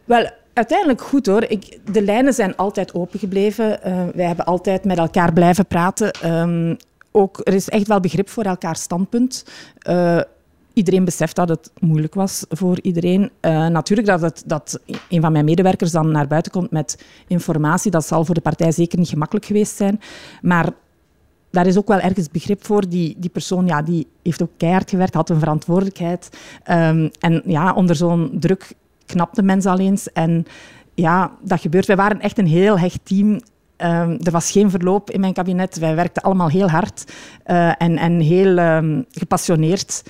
Wel, 0.05 0.31
uiteindelijk 0.53 1.01
goed 1.01 1.27
hoor. 1.27 1.43
Ik, 1.43 1.79
de 1.93 2.03
lijnen 2.03 2.33
zijn 2.33 2.57
altijd 2.57 2.95
open 2.95 3.19
gebleven. 3.19 3.79
Uh, 3.87 4.03
wij 4.15 4.27
hebben 4.27 4.45
altijd 4.45 4.85
met 4.85 4.99
elkaar 4.99 5.33
blijven 5.33 5.67
praten. 5.67 6.33
Um, 6.41 6.77
ook, 7.11 7.41
er 7.45 7.55
is 7.55 7.69
echt 7.69 7.87
wel 7.87 8.01
begrip 8.01 8.29
voor 8.29 8.45
elkaar 8.45 8.77
standpunt. 8.77 9.45
Uh, 9.89 10.21
iedereen 10.73 11.05
beseft 11.05 11.37
dat 11.37 11.49
het 11.49 11.71
moeilijk 11.79 12.15
was 12.15 12.45
voor 12.49 12.81
iedereen. 12.83 13.31
Natuurlijk 13.41 14.09
dat, 14.09 14.43
dat 14.47 14.81
een 15.09 15.21
van 15.21 15.33
mijn 15.33 15.45
medewerkers 15.45 15.91
dan 15.91 16.11
naar 16.11 16.27
buiten 16.27 16.53
komt 16.53 16.71
met 16.71 17.05
informatie, 17.27 17.91
dat 17.91 18.07
zal 18.07 18.25
voor 18.25 18.35
de 18.35 18.41
partij 18.41 18.73
zeker 18.73 18.99
niet 18.99 19.09
gemakkelijk 19.09 19.47
geweest 19.47 19.77
zijn. 19.77 20.01
Maar 20.43 20.69
daar 21.51 21.67
is 21.67 21.79
ook 21.79 21.89
wel 21.89 22.01
ergens 22.01 22.31
begrip 22.31 22.65
voor. 22.65 22.89
Die, 22.89 23.17
die 23.19 23.31
persoon 23.31 23.67
ja, 23.67 23.83
die 23.83 24.07
heeft 24.23 24.43
ook 24.43 24.51
keihard 24.57 24.91
gewerkt, 24.91 25.15
had 25.15 25.31
een 25.31 25.39
verantwoordelijkheid. 25.39 26.29
Um, 26.71 27.11
en 27.21 27.43
ja, 27.45 27.73
onder 27.73 27.97
zo'n 27.97 28.31
druk 28.35 28.73
knapte 29.07 29.43
mensen 29.43 29.71
al 29.71 29.79
eens. 29.79 30.13
En 30.13 30.47
ja, 30.95 31.31
dat 31.43 31.61
gebeurt. 31.61 31.87
Wij 31.87 31.97
waren 31.97 32.21
echt 32.21 32.39
een 32.39 32.47
heel 32.47 32.79
hecht 32.79 33.01
team. 33.03 33.29
Um, 33.31 34.19
er 34.23 34.31
was 34.31 34.51
geen 34.51 34.71
verloop 34.71 35.11
in 35.11 35.21
mijn 35.21 35.33
kabinet. 35.33 35.79
Wij 35.79 35.95
werkten 35.95 36.23
allemaal 36.23 36.49
heel 36.49 36.69
hard 36.71 37.13
uh, 37.47 37.83
en, 37.83 37.97
en 37.97 38.21
heel 38.21 38.59
um, 38.59 39.05
gepassioneerd. 39.11 40.03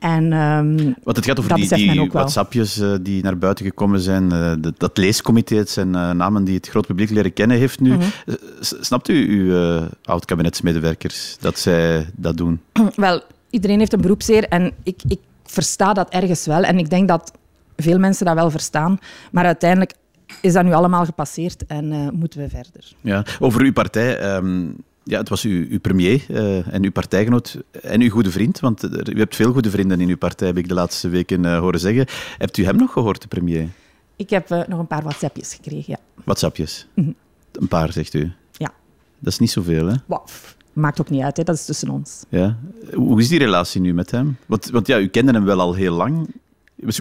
En, 0.00 0.32
um, 0.32 0.76
Want 1.02 1.16
het 1.16 1.26
gaat 1.26 1.38
over 1.38 1.54
die, 1.54 1.74
die 1.74 2.10
WhatsAppjes 2.10 2.78
uh, 2.78 2.94
die 3.00 3.22
naar 3.22 3.38
buiten 3.38 3.64
gekomen 3.64 4.00
zijn. 4.00 4.22
Uh, 4.22 4.52
de, 4.58 4.74
dat 4.76 4.98
leescomité, 4.98 5.54
het 5.56 5.70
zijn 5.70 5.88
uh, 5.88 6.10
namen 6.10 6.44
die 6.44 6.54
het 6.54 6.68
groot 6.68 6.86
publiek 6.86 7.10
leren 7.10 7.32
kennen 7.32 7.56
heeft 7.56 7.80
nu. 7.80 7.92
Mm 7.92 8.00
-hmm. 8.00 8.36
snapt 8.60 9.08
u 9.08 9.28
uw 9.28 9.80
oud-kabinetsmedewerkers 10.04 11.36
dat 11.40 11.58
zij 11.58 12.06
dat 12.16 12.36
doen? 12.36 12.60
Wel, 12.96 13.22
iedereen 13.50 13.78
heeft 13.78 13.92
een 13.92 14.00
beroepszeer 14.00 14.48
en 14.48 14.72
ik, 14.82 15.00
ik 15.08 15.20
versta 15.44 15.92
dat 15.92 16.08
ergens 16.08 16.46
wel. 16.46 16.62
En 16.62 16.78
ik 16.78 16.90
denk 16.90 17.08
dat 17.08 17.32
veel 17.76 17.98
mensen 17.98 18.26
dat 18.26 18.34
wel 18.34 18.50
verstaan. 18.50 18.98
Maar 19.32 19.44
uiteindelijk 19.44 19.94
is 20.40 20.52
dat 20.52 20.64
nu 20.64 20.72
allemaal 20.72 21.04
gepasseerd 21.04 21.66
en 21.66 22.10
moeten 22.14 22.40
we 22.40 22.48
verder. 22.48 22.92
Ja, 23.00 23.24
over 23.38 23.60
uw 23.60 23.72
partij... 23.72 24.34
Um, 24.36 24.76
ja, 25.10 25.18
het 25.18 25.28
was 25.28 25.42
uw, 25.42 25.66
uw 25.68 25.80
premier 25.80 26.24
uh, 26.28 26.74
en 26.74 26.84
uw 26.84 26.90
partijgenoot 26.90 27.58
en 27.82 28.00
uw 28.00 28.10
goede 28.10 28.30
vriend. 28.30 28.60
Want 28.60 28.84
u 29.08 29.18
hebt 29.18 29.36
veel 29.36 29.52
goede 29.52 29.70
vrienden 29.70 30.00
in 30.00 30.08
uw 30.08 30.16
partij, 30.16 30.46
heb 30.46 30.56
ik 30.56 30.68
de 30.68 30.74
laatste 30.74 31.08
weken 31.08 31.44
uh, 31.44 31.58
horen 31.58 31.80
zeggen. 31.80 32.06
Hebt 32.38 32.56
u 32.56 32.64
hem 32.64 32.76
nog 32.76 32.92
gehoord, 32.92 33.22
de 33.22 33.28
premier? 33.28 33.68
Ik 34.16 34.30
heb 34.30 34.50
uh, 34.50 34.62
nog 34.66 34.78
een 34.78 34.86
paar 34.86 35.02
WhatsAppjes 35.02 35.54
gekregen, 35.54 35.84
ja. 35.86 35.98
WhatsAppjes? 36.24 36.86
Mm 36.94 37.04
-hmm. 37.04 37.14
Een 37.52 37.68
paar, 37.68 37.92
zegt 37.92 38.14
u? 38.14 38.32
Ja. 38.52 38.72
Dat 39.18 39.32
is 39.32 39.38
niet 39.38 39.50
zoveel, 39.50 39.86
hè? 39.86 39.94
Wow. 40.06 40.26
Maakt 40.72 41.00
ook 41.00 41.10
niet 41.10 41.22
uit, 41.22 41.36
hè? 41.36 41.42
dat 41.42 41.54
is 41.54 41.64
tussen 41.64 41.88
ons. 41.88 42.24
Ja. 42.28 42.58
Hoe 42.94 43.20
is 43.20 43.28
die 43.28 43.38
relatie 43.38 43.80
nu 43.80 43.94
met 43.94 44.10
hem? 44.10 44.36
Want, 44.46 44.70
want 44.70 44.86
ja, 44.86 44.98
u 44.98 45.08
kende 45.08 45.32
hem 45.32 45.44
wel 45.44 45.60
al 45.60 45.74
heel 45.74 45.94
lang. 45.94 46.34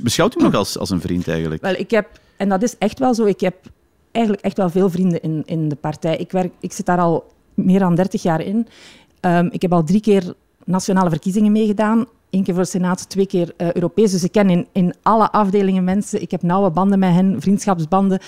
Beschouwt 0.03 0.33
u 0.33 0.35
hem 0.35 0.45
nog 0.45 0.59
als, 0.59 0.77
als 0.77 0.89
een 0.89 1.01
vriend 1.01 1.27
eigenlijk? 1.27 1.61
Wel, 1.61 1.75
ik 1.75 1.91
heb, 1.91 2.19
en 2.37 2.49
dat 2.49 2.63
is 2.63 2.77
echt 2.77 2.99
wel 2.99 3.13
zo, 3.13 3.25
ik 3.25 3.39
heb 3.39 3.55
eigenlijk 4.11 4.45
echt 4.45 4.57
wel 4.57 4.69
veel 4.69 4.89
vrienden 4.89 5.21
in, 5.21 5.43
in 5.45 5.69
de 5.69 5.75
partij. 5.75 6.17
Ik, 6.17 6.31
werk, 6.31 6.53
ik 6.59 6.71
zit 6.71 6.85
daar 6.85 6.99
al 6.99 7.31
meer 7.65 7.79
dan 7.79 7.95
30 7.95 8.21
jaar 8.21 8.41
in. 8.41 8.67
Um, 9.21 9.49
ik 9.51 9.61
heb 9.61 9.73
al 9.73 9.83
drie 9.83 10.01
keer 10.01 10.33
nationale 10.65 11.09
verkiezingen 11.09 11.51
meegedaan. 11.51 12.05
Eén 12.29 12.43
keer 12.43 12.53
voor 12.53 12.63
de 12.63 12.69
Senaat, 12.69 13.09
twee 13.09 13.27
keer 13.27 13.53
uh, 13.57 13.71
Europees. 13.71 14.11
Dus 14.11 14.23
ik 14.23 14.31
ken 14.31 14.49
in, 14.49 14.67
in 14.71 14.93
alle 15.01 15.31
afdelingen 15.31 15.83
mensen. 15.83 16.21
Ik 16.21 16.31
heb 16.31 16.41
nauwe 16.41 16.69
banden 16.69 16.99
met 16.99 17.13
hen, 17.13 17.41
vriendschapsbanden. 17.41 18.19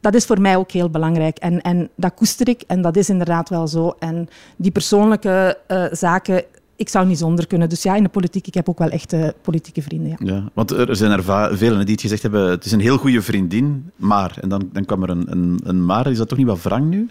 Dat 0.00 0.14
is 0.14 0.24
voor 0.24 0.40
mij 0.40 0.56
ook 0.56 0.70
heel 0.70 0.90
belangrijk. 0.90 1.38
En, 1.38 1.60
en 1.60 1.88
dat 1.96 2.14
koester 2.14 2.48
ik 2.48 2.62
en 2.66 2.82
dat 2.82 2.96
is 2.96 3.08
inderdaad 3.08 3.48
wel 3.48 3.68
zo. 3.68 3.94
En 3.98 4.28
die 4.56 4.70
persoonlijke 4.70 5.58
uh, 5.68 5.84
zaken, 5.90 6.44
ik 6.76 6.88
zou 6.88 7.06
niet 7.06 7.18
zonder 7.18 7.46
kunnen. 7.46 7.68
Dus 7.68 7.82
ja, 7.82 7.94
in 7.94 8.02
de 8.02 8.08
politiek, 8.08 8.46
ik 8.46 8.54
heb 8.54 8.68
ook 8.68 8.78
wel 8.78 8.90
echte 8.90 9.34
politieke 9.42 9.82
vrienden. 9.82 10.08
Ja, 10.08 10.16
ja 10.34 10.44
want 10.54 10.70
er 10.70 10.96
zijn 10.96 11.10
er 11.10 11.56
velen 11.56 11.78
die 11.78 11.92
het 11.92 12.00
gezegd 12.00 12.22
hebben, 12.22 12.50
het 12.50 12.64
is 12.64 12.72
een 12.72 12.80
heel 12.80 12.98
goede 12.98 13.22
vriendin, 13.22 13.90
maar... 13.96 14.38
En 14.40 14.48
dan, 14.48 14.68
dan 14.72 14.84
kwam 14.84 15.02
er 15.02 15.10
een, 15.10 15.30
een, 15.30 15.60
een 15.62 15.84
maar. 15.84 16.10
Is 16.10 16.16
dat 16.18 16.28
toch 16.28 16.38
niet 16.38 16.46
wat 16.46 16.62
wrang 16.62 16.88
nu? 16.88 17.08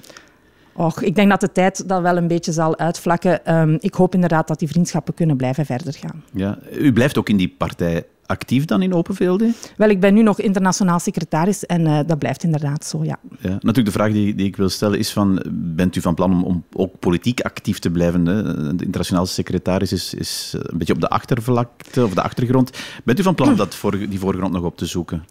Och, 0.78 1.02
ik 1.02 1.16
denk 1.16 1.30
dat 1.30 1.40
de 1.40 1.52
tijd 1.52 1.88
dat 1.88 2.02
wel 2.02 2.18
een 2.18 2.28
beetje 2.28 2.52
zal 2.52 2.78
uitvlakken. 2.78 3.56
Um, 3.58 3.78
ik 3.80 3.94
hoop 3.94 4.14
inderdaad 4.14 4.48
dat 4.48 4.60
die 4.60 4.68
vriendschappen 4.68 5.14
kunnen 5.14 5.38
blijven 5.38 5.66
verder 5.66 5.94
gaan. 5.94 6.24
Ja, 6.34 6.58
u 6.72 6.94
blijft 6.94 7.18
ook 7.18 7.30
in 7.30 7.38
die 7.38 7.56
partij 7.58 8.04
actief 8.28 8.66
dan 8.66 8.82
in 8.82 8.94
Open 8.94 9.16
VLD? 9.16 9.44
Wel, 9.78 9.90
ik 9.90 10.00
ben 10.00 10.14
nu 10.14 10.22
nog 10.22 10.40
internationaal 10.40 11.00
secretaris 11.00 11.66
en 11.66 11.82
uh, 11.82 12.00
dat 12.06 12.20
blijft 12.20 12.44
inderdaad 12.44 12.86
zo, 12.86 13.04
ja. 13.04 13.20
ja. 13.40 13.50
Natuurlijk, 13.50 13.86
de 13.86 13.92
vraag 13.92 14.12
die, 14.12 14.36
die 14.36 14.48
ik 14.48 14.56
wil 14.56 14.70
stellen 14.70 15.00
is 15.00 15.12
van, 15.12 15.44
bent 15.52 15.96
u 15.96 16.02
van 16.02 16.16
plan 16.16 16.32
om, 16.32 16.44
om 16.44 16.64
ook 16.74 17.00
politiek 17.00 17.42
actief 17.42 17.80
te 17.80 17.92
blijven? 17.92 18.26
Hè? 18.26 18.44
De 18.76 18.84
internationaal 18.84 19.26
secretaris 19.26 19.92
is, 19.92 20.14
is 20.14 20.56
een 20.58 20.78
beetje 20.78 20.94
op 20.94 21.02
de 21.02 21.10
achtervlakte 21.10 22.04
of 22.04 22.14
de 22.14 22.22
achtergrond. 22.22 22.78
Bent 23.04 23.20
u 23.20 23.24
van 23.24 23.36
plan 23.36 23.50
om 23.50 23.56
dat 23.56 23.76
voor, 23.76 23.98
die 24.10 24.20
voorgrond 24.20 24.54
nog 24.54 24.64
op 24.64 24.78
te 24.78 24.86
zoeken? 24.86 25.26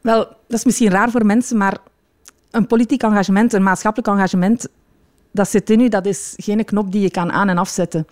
Wel, 0.00 0.18
dat 0.18 0.58
is 0.58 0.64
misschien 0.64 0.90
raar 0.90 1.10
voor 1.10 1.26
mensen, 1.26 1.56
maar 1.56 1.76
een 2.58 2.66
politiek 2.66 3.02
engagement, 3.02 3.52
een 3.52 3.62
maatschappelijk 3.62 4.08
engagement, 4.08 4.68
dat 5.32 5.48
zit 5.48 5.70
in 5.70 5.80
u, 5.80 5.88
dat 5.88 6.06
is 6.06 6.34
geen 6.36 6.64
knop 6.64 6.92
die 6.92 7.00
je 7.00 7.10
kan 7.10 7.32
aan- 7.32 7.48
en 7.48 7.58
afzetten. 7.58 8.06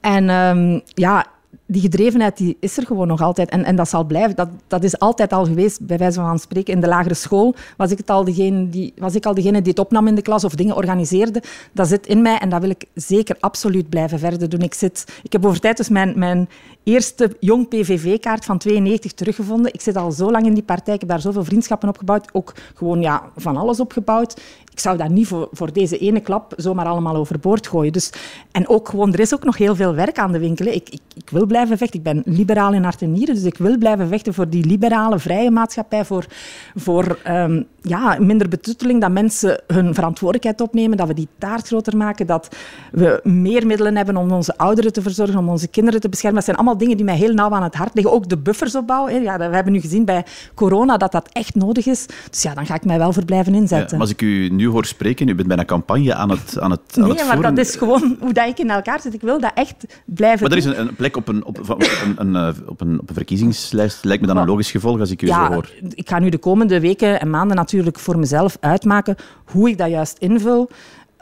En 0.00 0.28
um, 0.28 0.80
ja, 0.84 1.26
die 1.70 1.80
gedrevenheid 1.80 2.36
die 2.36 2.56
is 2.60 2.76
er 2.76 2.86
gewoon 2.86 3.06
nog 3.06 3.20
altijd. 3.20 3.48
En, 3.48 3.64
en 3.64 3.76
dat 3.76 3.88
zal 3.88 4.04
blijven. 4.04 4.36
Dat, 4.36 4.48
dat 4.66 4.84
is 4.84 4.98
altijd 4.98 5.32
al 5.32 5.44
geweest, 5.44 5.86
bij 5.86 5.98
wijze 5.98 6.20
van 6.20 6.38
spreken. 6.38 6.74
In 6.74 6.80
de 6.80 6.86
lagere 6.86 7.14
school 7.14 7.54
was 7.76 7.90
ik, 7.90 7.98
het 7.98 8.10
al 8.10 8.24
degene 8.24 8.68
die, 8.68 8.92
was 8.96 9.14
ik 9.14 9.26
al 9.26 9.34
degene 9.34 9.62
die 9.62 9.70
het 9.70 9.78
opnam 9.78 10.06
in 10.06 10.14
de 10.14 10.22
klas 10.22 10.44
of 10.44 10.54
dingen 10.54 10.76
organiseerde. 10.76 11.42
Dat 11.72 11.88
zit 11.88 12.06
in 12.06 12.22
mij 12.22 12.38
en 12.38 12.48
dat 12.48 12.60
wil 12.60 12.70
ik 12.70 12.84
zeker 12.94 13.36
absoluut 13.40 13.88
blijven 13.88 14.18
verder 14.18 14.48
doen. 14.48 14.60
Ik, 14.60 14.74
zit, 14.74 15.20
ik 15.22 15.32
heb 15.32 15.46
over 15.46 15.60
tijd 15.60 15.76
dus 15.76 15.88
mijn, 15.88 16.18
mijn 16.18 16.48
eerste 16.82 17.36
jong 17.40 17.68
PVV-kaart 17.68 18.44
van 18.44 18.58
92 18.58 19.12
teruggevonden. 19.12 19.72
Ik 19.74 19.80
zit 19.80 19.96
al 19.96 20.12
zo 20.12 20.30
lang 20.30 20.46
in 20.46 20.54
die 20.54 20.62
partij. 20.62 20.94
Ik 20.94 21.00
heb 21.00 21.08
daar 21.08 21.20
zoveel 21.20 21.44
vriendschappen 21.44 21.88
opgebouwd. 21.88 22.28
Ook 22.32 22.54
gewoon 22.74 23.00
ja, 23.00 23.22
van 23.36 23.56
alles 23.56 23.80
opgebouwd 23.80 24.40
ik 24.80 24.80
zou 24.86 24.96
dat 24.96 25.08
niet 25.08 25.26
voor, 25.26 25.48
voor 25.52 25.72
deze 25.72 25.98
ene 25.98 26.20
klap 26.20 26.52
zomaar 26.56 26.86
allemaal 26.86 27.16
overboord 27.16 27.66
gooien. 27.66 27.92
Dus, 27.92 28.12
en 28.52 28.68
ook 28.68 28.88
gewoon, 28.88 29.12
er 29.12 29.20
is 29.20 29.34
ook 29.34 29.44
nog 29.44 29.56
heel 29.56 29.74
veel 29.74 29.94
werk 29.94 30.18
aan 30.18 30.32
de 30.32 30.38
winkel. 30.38 30.66
Ik, 30.66 30.88
ik, 30.88 31.00
ik 31.14 31.30
wil 31.30 31.39
blijven 31.46 31.78
vechten. 31.78 31.98
Ik 31.98 32.04
ben 32.04 32.22
liberaal 32.24 32.72
in 32.72 32.82
hart 32.82 33.02
en 33.02 33.12
nieren, 33.12 33.34
dus 33.34 33.44
ik 33.44 33.58
wil 33.58 33.78
blijven 33.78 34.08
vechten 34.08 34.34
voor 34.34 34.48
die 34.48 34.66
liberale, 34.66 35.18
vrije 35.18 35.50
maatschappij, 35.50 36.04
voor, 36.04 36.26
voor 36.74 37.18
um, 37.28 37.66
ja, 37.82 38.16
minder 38.20 38.48
betutteling, 38.48 39.00
dat 39.00 39.10
mensen 39.10 39.62
hun 39.66 39.94
verantwoordelijkheid 39.94 40.60
opnemen, 40.60 40.96
dat 40.96 41.06
we 41.06 41.14
die 41.14 41.28
taart 41.38 41.66
groter 41.66 41.96
maken, 41.96 42.26
dat 42.26 42.56
we 42.92 43.20
meer 43.22 43.66
middelen 43.66 43.96
hebben 43.96 44.16
om 44.16 44.30
onze 44.30 44.56
ouderen 44.56 44.92
te 44.92 45.02
verzorgen, 45.02 45.38
om 45.38 45.48
onze 45.48 45.68
kinderen 45.68 46.00
te 46.00 46.08
beschermen. 46.08 46.36
Dat 46.36 46.44
zijn 46.44 46.56
allemaal 46.56 46.78
dingen 46.78 46.96
die 46.96 47.04
mij 47.04 47.16
heel 47.16 47.34
nauw 47.34 47.50
aan 47.50 47.62
het 47.62 47.74
hart 47.74 47.94
liggen. 47.94 48.12
Ook 48.12 48.28
de 48.28 48.38
buffers 48.38 48.74
opbouwen. 48.74 49.22
Ja, 49.22 49.36
we 49.38 49.44
hebben 49.44 49.72
nu 49.72 49.80
gezien 49.80 50.04
bij 50.04 50.24
corona 50.54 50.96
dat 50.96 51.12
dat 51.12 51.28
echt 51.32 51.54
nodig 51.54 51.86
is. 51.86 52.06
Dus 52.30 52.42
ja, 52.42 52.54
dan 52.54 52.66
ga 52.66 52.74
ik 52.74 52.84
mij 52.84 52.98
wel 52.98 53.12
voor 53.12 53.24
blijven 53.24 53.54
inzetten. 53.54 53.86
Ja, 53.86 53.92
maar 53.92 54.00
als 54.00 54.10
ik 54.10 54.22
u 54.22 54.48
nu 54.48 54.68
hoor 54.68 54.84
spreken, 54.84 55.28
u 55.28 55.34
bent 55.34 55.48
bijna 55.48 55.64
campagne 55.64 56.14
aan 56.14 56.30
het, 56.30 56.58
aan 56.60 56.70
het, 56.70 56.80
aan 56.94 57.08
nee, 57.08 57.16
het 57.16 57.26
maar 57.26 57.42
dat 57.42 57.58
is 57.58 57.76
gewoon 57.76 58.16
hoe 58.20 58.32
dat 58.32 58.48
ik 58.48 58.58
in 58.58 58.70
elkaar 58.70 59.00
zit. 59.00 59.14
Ik 59.14 59.20
wil 59.20 59.40
dat 59.40 59.52
echt 59.54 59.86
blijven 60.04 60.42
Maar 60.42 60.50
er 60.50 60.56
is 60.56 60.64
een, 60.64 60.80
een 60.80 60.94
plek 60.94 61.16
op 61.16 61.28
een, 61.30 61.44
op, 61.44 61.70
op, 61.70 61.82
een, 62.04 62.14
een, 62.16 62.36
eh, 62.36 62.68
op, 62.68 62.80
een, 62.80 63.00
op 63.00 63.08
een 63.08 63.14
verkiezingslijst. 63.14 64.04
Lijkt 64.04 64.22
me 64.22 64.28
dan 64.28 64.36
een 64.36 64.46
logisch 64.46 64.70
gevolg 64.70 65.00
als 65.00 65.10
ik 65.10 65.22
u 65.22 65.26
ja, 65.26 65.46
zo 65.46 65.52
hoor. 65.52 65.70
Ik 65.94 66.08
ga 66.08 66.18
nu 66.18 66.28
de 66.28 66.38
komende 66.38 66.80
weken 66.80 67.20
en 67.20 67.30
maanden 67.30 67.56
natuurlijk 67.56 67.98
voor 67.98 68.18
mezelf 68.18 68.56
uitmaken 68.60 69.16
hoe 69.44 69.68
ik 69.68 69.78
dat 69.78 69.90
juist 69.90 70.18
invul. 70.18 70.70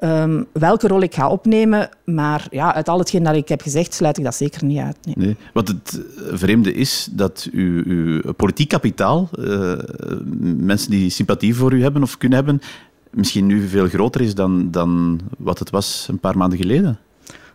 Um, 0.05 0.47
welke 0.53 0.89
rol 0.89 1.01
ik 1.01 1.15
ga 1.15 1.29
opnemen. 1.29 1.89
Maar 2.05 2.47
ja, 2.51 2.75
uit 2.75 2.89
al 2.89 2.99
hetgeen 2.99 3.23
dat 3.23 3.35
ik 3.35 3.49
heb 3.49 3.61
gezegd, 3.61 3.95
sluit 3.95 4.19
ik 4.19 4.25
dat 4.25 4.35
zeker 4.35 4.65
niet 4.65 4.79
uit. 4.79 4.97
Nee. 5.05 5.15
nee 5.17 5.37
wat 5.53 5.69
het 5.69 6.01
vreemde 6.33 6.75
is, 6.75 7.09
dat 7.13 7.49
uw, 7.53 7.83
uw 7.85 8.33
politiek 8.33 8.69
kapitaal, 8.69 9.29
uh, 9.39 9.73
mensen 10.57 10.91
die 10.91 11.11
sympathie 11.11 11.55
voor 11.55 11.73
u 11.73 11.83
hebben 11.83 12.03
of 12.03 12.19
kunnen 12.19 12.39
hebben, 12.39 12.61
misschien 13.11 13.47
nu 13.47 13.69
veel 13.69 13.89
groter 13.89 14.21
is 14.21 14.35
dan, 14.35 14.71
dan 14.71 15.21
wat 15.39 15.59
het 15.59 15.71
was 15.71 16.07
een 16.11 16.19
paar 16.19 16.37
maanden 16.37 16.59
geleden. 16.59 16.99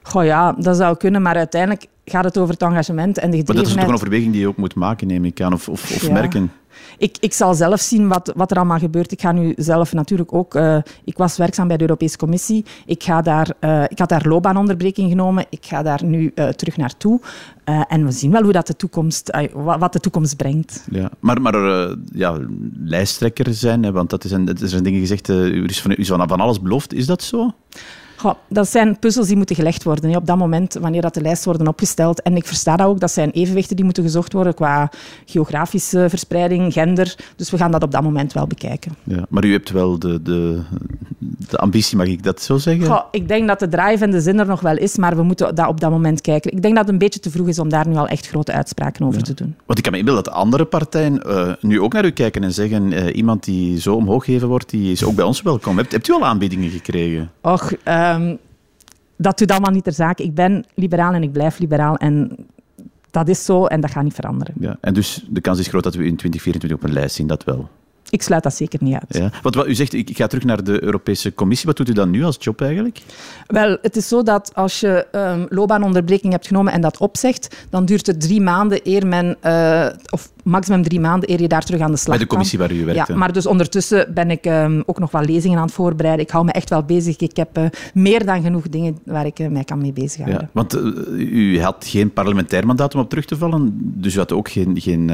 Goh 0.01 0.25
ja, 0.25 0.51
dat 0.51 0.77
zou 0.77 0.97
kunnen, 0.97 1.21
maar 1.21 1.35
uiteindelijk 1.35 1.85
gaat 2.05 2.23
het 2.23 2.37
over 2.37 2.53
het 2.53 2.63
engagement 2.63 3.17
en 3.17 3.31
de 3.31 3.37
gedrevenheid. 3.37 3.47
Maar 3.47 3.55
dat 3.55 3.65
is 3.65 3.73
toch 3.73 3.83
een 3.83 3.93
overweging 3.93 4.31
die 4.31 4.41
je 4.41 4.47
ook 4.47 4.57
moet 4.57 4.75
maken, 4.75 5.07
neem 5.07 5.25
ik 5.25 5.41
aan, 5.41 5.53
of, 5.53 5.69
of, 5.69 5.95
of 5.95 6.01
ja. 6.01 6.11
merken 6.11 6.51
ik, 6.97 7.17
ik 7.19 7.33
zal 7.33 7.53
zelf 7.53 7.79
zien 7.79 8.07
wat, 8.07 8.33
wat 8.35 8.51
er 8.51 8.57
allemaal 8.57 8.79
gebeurt. 8.79 9.11
Ik 9.11 9.21
ga 9.21 9.31
nu 9.31 9.53
zelf 9.57 9.93
natuurlijk 9.93 10.33
ook... 10.33 10.55
Uh, 10.55 10.77
ik 11.03 11.17
was 11.17 11.37
werkzaam 11.37 11.67
bij 11.67 11.77
de 11.77 11.83
Europese 11.83 12.17
Commissie. 12.17 12.65
Ik, 12.85 13.03
ga 13.03 13.21
daar, 13.21 13.49
uh, 13.59 13.83
ik 13.87 13.99
had 13.99 14.09
daar 14.09 14.27
loopbaanonderbreking 14.27 15.09
genomen. 15.09 15.45
Ik 15.49 15.65
ga 15.65 15.83
daar 15.83 16.03
nu 16.03 16.31
uh, 16.35 16.47
terug 16.47 16.77
naartoe. 16.77 17.19
en 17.87 18.05
we 18.05 18.11
zien 18.11 18.31
wel 18.31 18.43
hoe 18.43 18.51
dat 18.51 18.67
de 18.67 18.75
toekomst, 18.75 19.37
wat 19.53 19.93
de 19.93 19.99
toekomst 19.99 20.37
brengt. 20.37 20.87
Ja, 20.91 21.09
maar, 21.19 21.41
maar 21.41 21.55
ja, 22.11 22.39
lijsttrekker 22.83 23.53
zijn, 23.53 23.83
hè, 23.83 23.91
want 23.91 24.09
dat 24.09 24.23
is 24.23 24.31
een, 24.31 24.47
er 24.47 24.67
zijn 24.67 24.83
dingen 24.83 24.99
gezegd, 24.99 25.29
u 25.29 25.63
is 25.65 25.81
van, 25.81 25.91
u 25.91 25.95
is 25.95 26.07
van, 26.07 26.27
van 26.27 26.39
alles 26.39 26.61
beloofd. 26.61 26.93
Is 26.93 27.05
dat 27.05 27.23
zo? 27.23 27.53
Goh, 28.15 28.33
dat 28.47 28.69
zijn 28.69 28.99
puzzels 28.99 29.27
die 29.27 29.37
moeten 29.37 29.55
gelegd 29.55 29.83
worden 29.83 30.09
hè, 30.09 30.17
op 30.17 30.25
dat 30.25 30.37
moment, 30.37 30.73
wanneer 30.73 31.01
dat 31.01 31.13
de 31.13 31.21
lijst 31.21 31.45
worden 31.45 31.67
opgesteld. 31.67 32.21
En 32.21 32.35
ik 32.35 32.45
versta 32.45 32.75
dat 32.75 32.87
ook, 32.87 32.99
dat 32.99 33.11
zijn 33.11 33.31
evenwichten 33.31 33.75
die 33.75 33.85
moeten 33.85 34.03
gezocht 34.03 34.33
worden 34.33 34.53
qua 34.53 34.91
geografische 35.25 36.05
verspreiding, 36.09 36.73
gender. 36.73 37.15
Dus 37.35 37.49
we 37.49 37.57
gaan 37.57 37.71
dat 37.71 37.83
op 37.83 37.91
dat 37.91 38.03
moment 38.03 38.33
wel 38.33 38.47
bekijken. 38.47 38.95
Ja, 39.03 39.25
maar 39.29 39.45
u 39.45 39.51
hebt 39.51 39.71
wel 39.71 39.99
de, 39.99 40.21
de, 40.21 40.61
de 41.49 41.57
ambitie, 41.57 41.97
mag 41.97 42.07
ik 42.07 42.23
dat 42.23 42.41
zo 42.41 42.57
zeggen? 42.57 42.85
Goh, 42.85 43.03
ik 43.11 43.27
denk 43.27 43.47
dat 43.47 43.59
de 43.59 43.69
drive 43.69 44.03
en 44.03 44.11
de 44.11 44.21
zin 44.21 44.39
er 44.39 44.45
nog 44.45 44.61
wel 44.61 44.77
is, 44.77 44.97
maar 44.97 45.15
we 45.15 45.23
moeten 45.23 45.55
dat 45.55 45.67
op 45.67 45.79
dat 45.79 45.91
moment 45.91 46.21
kijken. 46.21 46.51
Ik 46.51 46.61
denk 46.61 46.75
dat 46.75 46.83
het 46.83 46.93
een 46.93 46.99
beetje 46.99 47.19
te 47.19 47.31
vroeg 47.31 47.47
is 47.47 47.59
om 47.59 47.69
daar 47.69 47.87
nu 47.87 47.95
al 47.95 48.07
echt 48.07 48.27
grote 48.27 48.51
uitspraken 48.51 49.05
over 49.05 49.19
ja. 49.19 49.25
te 49.25 49.33
doen. 49.33 49.55
Want 49.65 49.77
ik 49.77 49.83
kan 49.83 49.93
me 49.93 49.99
inbeelden 49.99 50.23
dat 50.23 50.33
andere 50.33 50.65
partijen 50.65 51.21
uh, 51.27 51.51
nu 51.59 51.81
ook 51.81 51.93
naar 51.93 52.05
u 52.05 52.11
kijken 52.11 52.43
en 52.43 52.53
zeggen 52.53 52.91
uh, 52.91 53.15
iemand 53.15 53.43
die 53.43 53.79
zo 53.79 53.95
omhoog 53.95 54.25
gegeven 54.25 54.47
wordt, 54.47 54.69
die 54.69 54.91
is 54.91 55.03
ook 55.03 55.15
bij 55.15 55.25
ons 55.25 55.41
welkom. 55.41 55.77
Hebt, 55.77 55.91
hebt 55.91 56.07
u 56.07 56.13
al 56.13 56.25
aanbiedingen 56.25 56.69
gekregen? 56.69 57.31
Och, 57.41 57.71
um, 58.03 58.37
dat 59.17 59.37
doet 59.37 59.51
allemaal 59.51 59.71
niet 59.71 59.83
ter 59.83 59.93
zake. 59.93 60.23
Ik 60.23 60.35
ben 60.35 60.65
liberaal 60.75 61.13
en 61.13 61.23
ik 61.23 61.31
blijf 61.31 61.59
liberaal. 61.59 61.95
En 61.95 62.37
dat 63.11 63.27
is 63.27 63.45
zo 63.45 63.65
en 63.65 63.81
dat 63.81 63.91
gaat 63.91 64.03
niet 64.03 64.13
veranderen. 64.13 64.53
Ja, 64.59 64.77
en 64.81 64.93
dus 64.93 65.25
de 65.29 65.41
kans 65.41 65.59
is 65.59 65.67
groot 65.67 65.83
dat 65.83 65.95
we 65.95 66.05
in 66.05 66.15
2024 66.15 66.77
op 66.77 66.83
een 66.83 66.93
lijst 66.93 67.15
zien, 67.15 67.27
dat 67.27 67.43
wel? 67.43 67.69
Ik 68.13 68.21
sluit 68.21 68.43
dat 68.43 68.55
zeker 68.55 68.79
niet 68.81 68.93
uit. 68.93 69.05
Ja. 69.07 69.29
Wat, 69.41 69.55
wat, 69.55 69.67
u 69.67 69.75
zegt, 69.75 69.93
ik 69.93 70.17
ga 70.17 70.27
terug 70.27 70.43
naar 70.43 70.63
de 70.63 70.83
Europese 70.83 71.33
Commissie. 71.33 71.67
Wat 71.67 71.77
doet 71.77 71.89
u 71.89 71.93
dan 71.93 72.09
nu 72.09 72.23
als 72.23 72.37
job 72.39 72.61
eigenlijk? 72.61 73.01
Wel, 73.47 73.77
het 73.81 73.95
is 73.95 74.07
zo 74.07 74.23
dat 74.23 74.51
als 74.53 74.79
je 74.79 75.07
um, 75.11 75.45
loopbaanonderbreking 75.49 76.31
hebt 76.31 76.47
genomen 76.47 76.73
en 76.73 76.81
dat 76.81 76.97
opzegt, 76.97 77.65
dan 77.69 77.85
duurt 77.85 78.07
het 78.07 78.21
drie 78.21 78.41
maanden 78.41 78.79
eer 78.83 79.07
men, 79.07 79.37
uh, 79.45 79.87
of 80.09 80.31
maximum 80.43 80.83
drie 80.83 80.99
maanden 80.99 81.31
eer 81.31 81.41
je 81.41 81.47
daar 81.47 81.63
terug 81.63 81.81
aan 81.81 81.91
de 81.91 81.97
slag 81.97 82.15
Bij 82.15 82.23
de 82.23 82.29
commissie 82.29 82.57
kan. 82.57 82.67
waar 82.67 82.77
u 82.77 82.85
werkt. 82.85 83.07
Ja, 83.07 83.15
maar 83.15 83.33
dus 83.33 83.45
ondertussen 83.45 84.13
ben 84.13 84.31
ik 84.31 84.45
um, 84.45 84.83
ook 84.85 84.99
nog 84.99 85.11
wel 85.11 85.23
lezingen 85.23 85.57
aan 85.57 85.65
het 85.65 85.73
voorbereiden. 85.73 86.25
Ik 86.25 86.31
hou 86.31 86.45
me 86.45 86.51
echt 86.51 86.69
wel 86.69 86.83
bezig. 86.83 87.17
Ik 87.17 87.35
heb 87.35 87.57
uh, 87.57 87.65
meer 87.93 88.25
dan 88.25 88.41
genoeg 88.41 88.69
dingen 88.69 88.97
waar 89.05 89.25
ik 89.25 89.39
uh, 89.39 89.47
mij 89.47 89.63
kan 89.63 89.81
mee 89.81 89.93
bezighouden. 89.93 90.41
Ja, 90.41 90.49
want 90.51 90.77
u 91.17 91.61
had 91.61 91.85
geen 91.87 92.13
parlementair 92.13 92.65
mandaat 92.65 92.95
om 92.95 93.01
op 93.01 93.09
terug 93.09 93.25
te 93.25 93.37
vallen, 93.37 93.71
dus 93.77 94.15
u 94.15 94.17
had 94.17 94.31
ook 94.31 94.49
geen, 94.49 94.81
geen 94.81 95.11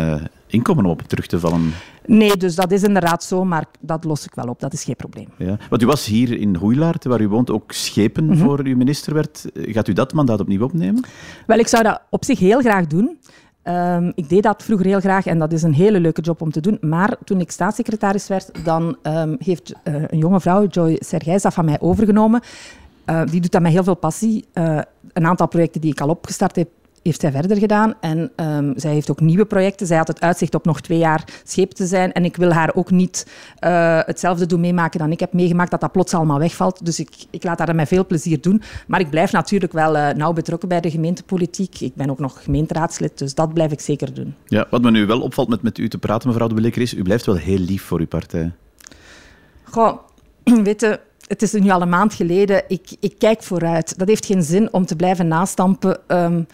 inkomen 0.50 0.86
om 0.86 0.91
op 0.91 1.01
terug 1.01 1.27
te 1.27 1.39
vallen. 1.39 1.74
Nee, 2.06 2.38
dus 2.38 2.56
dat 2.56 2.72
is 2.72 2.84
inderdaad 2.84 3.24
zo, 3.24 3.46
maar 3.46 3.65
dat 3.79 4.03
los 4.03 4.25
ik 4.25 4.36
wel 4.36 4.48
op. 4.48 4.60
Dat 4.60 4.74
is 4.74 4.84
geen 4.84 4.96
probleem. 4.96 5.27
Ja. 5.38 5.58
Want 5.70 5.82
u 5.82 5.86
was 5.86 6.06
hier 6.06 6.38
in 6.38 6.56
Hoeilaart, 6.56 7.06
waar 7.06 7.22
u 7.22 7.27
woont, 7.27 7.51
ook 7.51 7.72
schepen 7.72 8.24
mm 8.24 8.29
-hmm. 8.29 8.39
voor 8.39 8.60
uw 8.63 8.75
minister 8.75 9.13
werd. 9.13 9.46
Gaat 9.53 9.88
u 9.88 9.94
dat 9.94 10.13
mandaat 10.13 10.39
opnieuw 10.39 10.63
opnemen? 10.63 11.03
Wel, 11.48 11.60
ik 11.60 11.68
zou 11.68 11.84
dat 11.84 12.01
op 12.10 12.25
zich 12.25 12.39
heel 12.39 12.60
graag 12.60 12.88
doen. 12.88 13.18
Um, 13.63 14.12
ik 14.15 14.29
deed 14.29 14.44
dat 14.44 14.63
vroeger 14.63 14.86
heel 14.86 15.00
graag 15.00 15.25
en 15.25 15.39
dat 15.39 15.53
is 15.53 15.63
een 15.63 15.74
hele 15.74 16.00
leuke 16.00 16.22
job 16.22 16.41
om 16.41 16.51
te 16.51 16.62
doen. 16.62 16.77
Maar 16.82 17.15
toen 17.24 17.39
ik 17.39 17.51
staatssecretaris 17.51 18.27
werd, 18.27 18.65
dan 18.65 18.98
um, 19.03 19.36
heeft 19.39 19.74
uh, 19.84 20.03
een 20.08 20.18
jonge 20.18 20.39
vrouw, 20.39 20.68
Joy 20.68 20.98
Sergijs, 21.00 21.41
dat 21.41 21.53
van 21.53 21.65
mij 21.65 21.79
overgenomen. 21.79 22.41
Uh, 23.06 23.22
die 23.25 23.41
doet 23.41 23.51
dat 23.51 23.62
met 23.62 23.72
heel 23.72 23.84
veel 23.84 23.96
passie. 23.96 24.46
Uh, 24.53 24.79
een 25.13 25.25
aantal 25.25 25.48
projecten 25.48 25.82
die 25.82 25.91
ik 25.91 26.01
al 26.01 26.10
opgestart 26.10 26.56
heb, 26.56 26.70
heeft 27.03 27.22
zij 27.22 27.32
verder 27.32 27.58
gedaan. 27.58 27.94
En 28.01 28.32
um, 28.36 28.74
zij 28.75 28.94
heeft 28.94 29.12
ook 29.12 29.20
nieuwe 29.20 29.46
projecten. 29.46 29.88
Zij 29.88 29.98
had 29.98 30.08
het 30.08 30.22
uitzicht 30.22 30.56
op 30.56 30.65
nog 30.65 30.82
twee 30.82 30.98
jaar 30.98 31.24
scheep 31.44 31.72
te 31.72 31.86
zijn. 31.86 32.13
En 32.13 32.25
ik 32.25 32.36
wil 32.36 32.51
haar 32.51 32.75
ook 32.75 32.91
niet 32.91 33.27
uh, 33.63 34.00
hetzelfde 34.06 34.46
doen 34.46 34.60
meemaken 34.60 35.00
dan 35.00 35.12
ik 35.12 35.20
heb 35.20 35.34
meegemaakt, 35.34 35.72
dat 35.72 35.82
dat 35.82 35.91
plots 35.91 36.13
allemaal 36.13 36.39
wegvalt. 36.39 36.86
Dus 36.86 37.00
ik, 37.00 37.10
ik 37.29 37.44
laat 37.44 37.60
haar 37.60 37.75
met 37.75 37.88
veel 37.88 38.06
plezier 38.06 38.41
doen. 38.41 38.62
Maar 38.88 39.00
ik 39.00 39.10
blijf 39.10 39.32
natuurlijk 39.32 39.74
wel 39.74 39.96
uh, 39.96 40.10
nauw 40.10 40.34
betrokken 40.34 40.70
bij 40.70 40.82
de 40.82 40.91
gemeentepolitiek. 40.91 41.79
Ik 41.79 41.96
ben 41.96 42.10
ook 42.10 42.20
nog 42.20 42.44
gemeenteraadslid, 42.44 43.18
dus 43.18 43.36
dat 43.36 43.53
blijf 43.53 43.72
ik 43.72 43.79
zeker 43.79 44.13
doen. 44.13 44.36
Ja, 44.46 44.68
wat 44.70 44.82
me 44.82 44.91
nu 44.91 45.06
wel 45.06 45.22
opvalt 45.22 45.50
met, 45.50 45.62
met 45.62 45.77
u 45.77 45.89
te 45.89 45.98
praten, 45.98 46.27
mevrouw 46.27 46.48
de 46.48 46.53
Beleker, 46.53 46.82
is 46.82 46.94
u 46.94 47.01
blijft 47.01 47.25
wel 47.25 47.36
heel 47.36 47.60
lief 47.60 47.84
voor 47.84 48.00
uw 48.00 48.08
partij. 48.08 48.51
Goh, 49.63 50.00
weet 50.63 50.82
je 50.82 51.00
het 51.29 51.41
is 51.41 51.51
nu 51.51 51.70
al 51.70 51.82
een 51.82 51.89
maand 51.89 52.13
geleden, 52.13 52.63
ik, 52.68 52.89
ik 53.00 53.15
kijk 53.18 53.44
vooruit. 53.44 53.98
Dat 53.98 54.08
heeft 54.08 54.25
geen 54.25 54.44
zin 54.44 54.74
om 54.74 54.86
te 54.86 54.96
blijven 54.96 55.27
nastampen. 55.27 56.00
Um, 56.08 56.48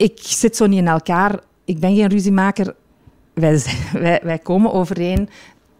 ik 0.00 0.18
zit 0.22 0.56
zo 0.56 0.66
niet 0.66 0.78
in 0.78 0.88
elkaar. 0.88 1.40
Ik 1.64 1.78
ben 1.78 1.94
geen 1.94 2.08
ruziemaker. 2.08 2.74
Wij, 3.34 3.62
wij, 3.92 4.20
wij 4.22 4.38
komen 4.38 4.72
overeen. 4.72 5.28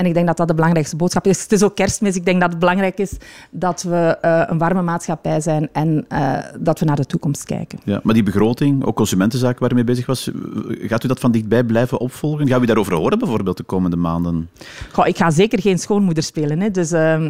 En 0.00 0.06
ik 0.06 0.14
denk 0.14 0.26
dat 0.26 0.36
dat 0.36 0.48
de 0.48 0.54
belangrijkste 0.54 0.96
boodschap 0.96 1.26
is. 1.26 1.42
Het 1.42 1.52
is 1.52 1.62
ook 1.62 1.74
kerstmis. 1.74 2.16
Ik 2.16 2.24
denk 2.24 2.40
dat 2.40 2.50
het 2.50 2.58
belangrijk 2.58 2.98
is 2.98 3.16
dat 3.50 3.82
we 3.82 4.18
uh, 4.24 4.42
een 4.46 4.58
warme 4.58 4.82
maatschappij 4.82 5.40
zijn 5.40 5.68
en 5.72 6.06
uh, 6.12 6.38
dat 6.58 6.78
we 6.78 6.84
naar 6.84 6.96
de 6.96 7.04
toekomst 7.04 7.44
kijken. 7.44 7.78
Ja, 7.84 8.00
maar 8.02 8.14
die 8.14 8.22
begroting, 8.22 8.84
ook 8.84 8.96
consumentenzaken 8.96 9.60
waar 9.60 9.72
u 9.72 9.74
mee 9.74 9.84
bezig 9.84 10.06
was, 10.06 10.30
gaat 10.68 11.04
u 11.04 11.08
dat 11.08 11.20
van 11.20 11.32
dichtbij 11.32 11.64
blijven 11.64 11.98
opvolgen? 11.98 12.48
Gaan 12.48 12.60
we 12.60 12.66
daarover 12.66 12.94
horen 12.94 13.18
bijvoorbeeld 13.18 13.56
de 13.56 13.62
komende 13.62 13.96
maanden? 13.96 14.48
Goh, 14.92 15.06
ik 15.06 15.16
ga 15.16 15.30
zeker 15.30 15.60
geen 15.60 15.78
schoonmoeder 15.78 16.22
spelen. 16.22 16.60
Hè. 16.60 16.70
Dus 16.70 16.92
uh, 16.92 17.20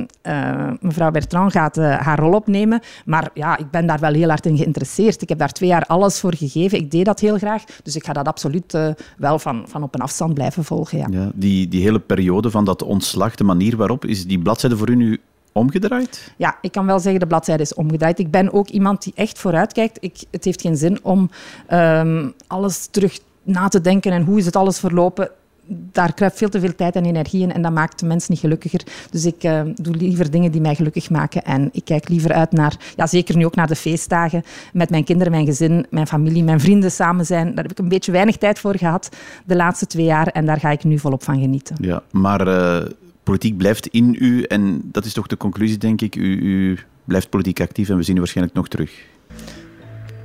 mevrouw 0.80 1.10
Bertrand 1.10 1.52
gaat 1.52 1.76
haar 1.76 2.18
rol 2.18 2.32
opnemen. 2.32 2.80
Maar 3.04 3.30
ja, 3.34 3.58
ik 3.58 3.70
ben 3.70 3.86
daar 3.86 4.00
wel 4.00 4.12
heel 4.12 4.28
hard 4.28 4.46
in 4.46 4.56
geïnteresseerd. 4.56 5.22
Ik 5.22 5.28
heb 5.28 5.38
daar 5.38 5.52
twee 5.52 5.68
jaar 5.68 5.86
alles 5.86 6.20
voor 6.20 6.34
gegeven. 6.34 6.78
Ik 6.78 6.90
deed 6.90 7.04
dat 7.04 7.20
heel 7.20 7.38
graag. 7.38 7.64
Dus 7.82 7.96
ik 7.96 8.04
ga 8.04 8.12
dat 8.12 8.26
absoluut 8.26 8.78
wel 9.16 9.38
van, 9.38 9.64
van 9.68 9.82
op 9.82 9.94
een 9.94 10.00
afstand 10.00 10.34
blijven 10.34 10.64
volgen. 10.64 10.98
Ja. 10.98 11.06
ja 11.10 11.30
die, 11.34 11.68
die 11.68 11.82
hele 11.82 11.98
periode 11.98 12.50
van 12.50 12.60
dat 12.64 12.83
ontslag, 12.83 13.35
de 13.35 13.45
manier 13.45 13.76
waarop, 13.76 14.05
is 14.05 14.26
die 14.26 14.38
bladzijde 14.38 14.76
voor 14.76 14.90
u 14.90 14.97
nu 14.97 15.21
omgedraaid? 15.52 16.33
Ja, 16.37 16.59
ik 16.61 16.73
kan 16.73 16.87
wel 16.87 16.99
zeggen 16.99 17.21
de 17.21 17.26
bladzijde 17.26 17.62
is 17.62 17.75
omgedraaid. 17.75 18.19
Ik 18.19 18.31
ben 18.31 18.52
ook 18.52 18.69
iemand 18.69 19.02
die 19.02 19.12
echt 19.17 19.38
vooruitkijkt. 19.38 19.99
Ik, 20.00 20.17
het 20.31 20.45
heeft 20.45 20.61
geen 20.61 20.76
zin 20.76 20.99
om 21.02 21.31
um, 21.73 22.33
alles 22.47 22.87
terug 22.87 23.19
na 23.43 23.69
te 23.69 23.81
denken 23.81 24.12
en 24.12 24.25
hoe 24.25 24.38
is 24.38 24.47
het 24.47 24.57
alles 24.57 24.79
verlopen 24.79 25.31
daar 25.70 26.14
kruipt 26.14 26.38
veel 26.38 26.48
te 26.48 26.60
veel 26.60 26.74
tijd 26.74 26.96
en 26.96 27.04
energie 27.04 27.42
in 27.42 27.52
en 27.52 27.62
dat 27.62 27.72
maakt 27.72 28.00
de 28.00 28.06
mens 28.06 28.28
niet 28.28 28.38
gelukkiger. 28.38 28.82
Dus 29.10 29.24
ik 29.24 29.44
uh, 29.44 29.60
doe 29.74 29.96
liever 29.96 30.30
dingen 30.30 30.52
die 30.52 30.60
mij 30.60 30.74
gelukkig 30.74 31.10
maken 31.10 31.44
en 31.44 31.68
ik 31.72 31.84
kijk 31.84 32.08
liever 32.08 32.32
uit 32.32 32.52
naar, 32.52 32.76
ja, 32.96 33.06
zeker 33.06 33.36
nu 33.36 33.44
ook 33.44 33.54
naar 33.54 33.66
de 33.66 33.76
feestdagen, 33.76 34.42
met 34.72 34.90
mijn 34.90 35.04
kinderen, 35.04 35.32
mijn 35.32 35.46
gezin, 35.46 35.86
mijn 35.90 36.06
familie, 36.06 36.44
mijn 36.44 36.60
vrienden 36.60 36.90
samen 36.90 37.26
zijn. 37.26 37.54
Daar 37.54 37.62
heb 37.62 37.72
ik 37.72 37.78
een 37.78 37.88
beetje 37.88 38.12
weinig 38.12 38.36
tijd 38.36 38.58
voor 38.58 38.76
gehad 38.76 39.08
de 39.44 39.56
laatste 39.56 39.86
twee 39.86 40.04
jaar 40.04 40.26
en 40.26 40.46
daar 40.46 40.60
ga 40.60 40.70
ik 40.70 40.84
nu 40.84 40.98
volop 40.98 41.22
van 41.22 41.40
genieten. 41.40 41.76
Ja, 41.80 42.02
maar 42.10 42.48
uh, 42.48 42.82
politiek 43.22 43.56
blijft 43.56 43.86
in 43.86 44.16
u 44.18 44.42
en 44.42 44.80
dat 44.84 45.04
is 45.04 45.12
toch 45.12 45.26
de 45.26 45.36
conclusie, 45.36 45.78
denk 45.78 46.00
ik. 46.00 46.16
U, 46.16 46.40
u 46.40 46.78
blijft 47.04 47.30
politiek 47.30 47.60
actief 47.60 47.88
en 47.88 47.96
we 47.96 48.02
zien 48.02 48.16
u 48.16 48.18
waarschijnlijk 48.18 48.56
nog 48.56 48.68
terug 48.68 49.08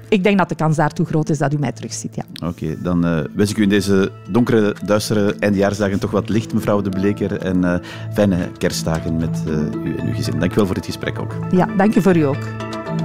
ik 0.10 0.24
denk 0.24 0.38
dat 0.38 0.50
de 0.50 0.56
kans 0.56 0.76
daartoe 0.76 1.06
groot 1.06 1.30
is 1.30 1.38
dat 1.38 1.54
u 1.54 1.58
mij 1.58 1.72
terugziet. 1.72 2.16
Ja. 2.16 2.48
Oké, 2.48 2.82
dan 2.82 3.06
uh, 3.06 3.20
wens 3.34 3.50
ik 3.50 3.58
u 3.58 3.62
in 3.62 3.70
deze 3.70 4.12
donkere, 4.30 4.76
duistere 4.86 5.36
eindjaarsdagen 5.40 6.00
toch 6.00 6.12
wat 6.12 6.30
licht, 6.30 6.54
mevrouw 6.54 6.82
De 6.82 6.90
Bleker. 6.90 7.38
En 7.38 7.64
uh, 7.64 7.76
fijne 8.14 8.50
kerstdagen 8.58 9.18
met 9.18 9.44
uh, 9.48 9.54
u 9.84 9.98
en 9.98 10.08
uw 10.08 10.14
gezin. 10.14 10.40
Dank 10.40 10.52
u 10.52 10.56
wel 10.56 10.66
voor 10.66 10.76
dit 10.76 10.86
gesprek 10.86 11.20
ook. 11.20 11.36
Ja, 11.52 11.66
dank 11.78 11.96
u 11.96 12.02
voor 12.02 12.16
u 12.16 12.22
ook. 12.22 12.44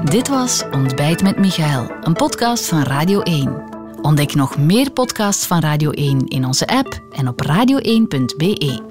Dit 0.05 0.29
was 0.29 0.65
Ontbijt 0.71 1.23
met 1.23 1.39
Michael, 1.39 1.91
een 2.03 2.13
podcast 2.13 2.69
van 2.69 2.83
Radio 2.83 3.21
1. 3.21 3.63
Ontdek 4.03 4.35
nog 4.35 4.59
meer 4.59 4.91
podcasts 4.91 5.47
van 5.47 5.61
Radio 5.61 5.91
1 5.91 6.29
in 6.29 6.45
onze 6.45 6.67
app 6.67 7.01
en 7.11 7.29
op 7.29 7.43
radio1.be. 7.47 8.90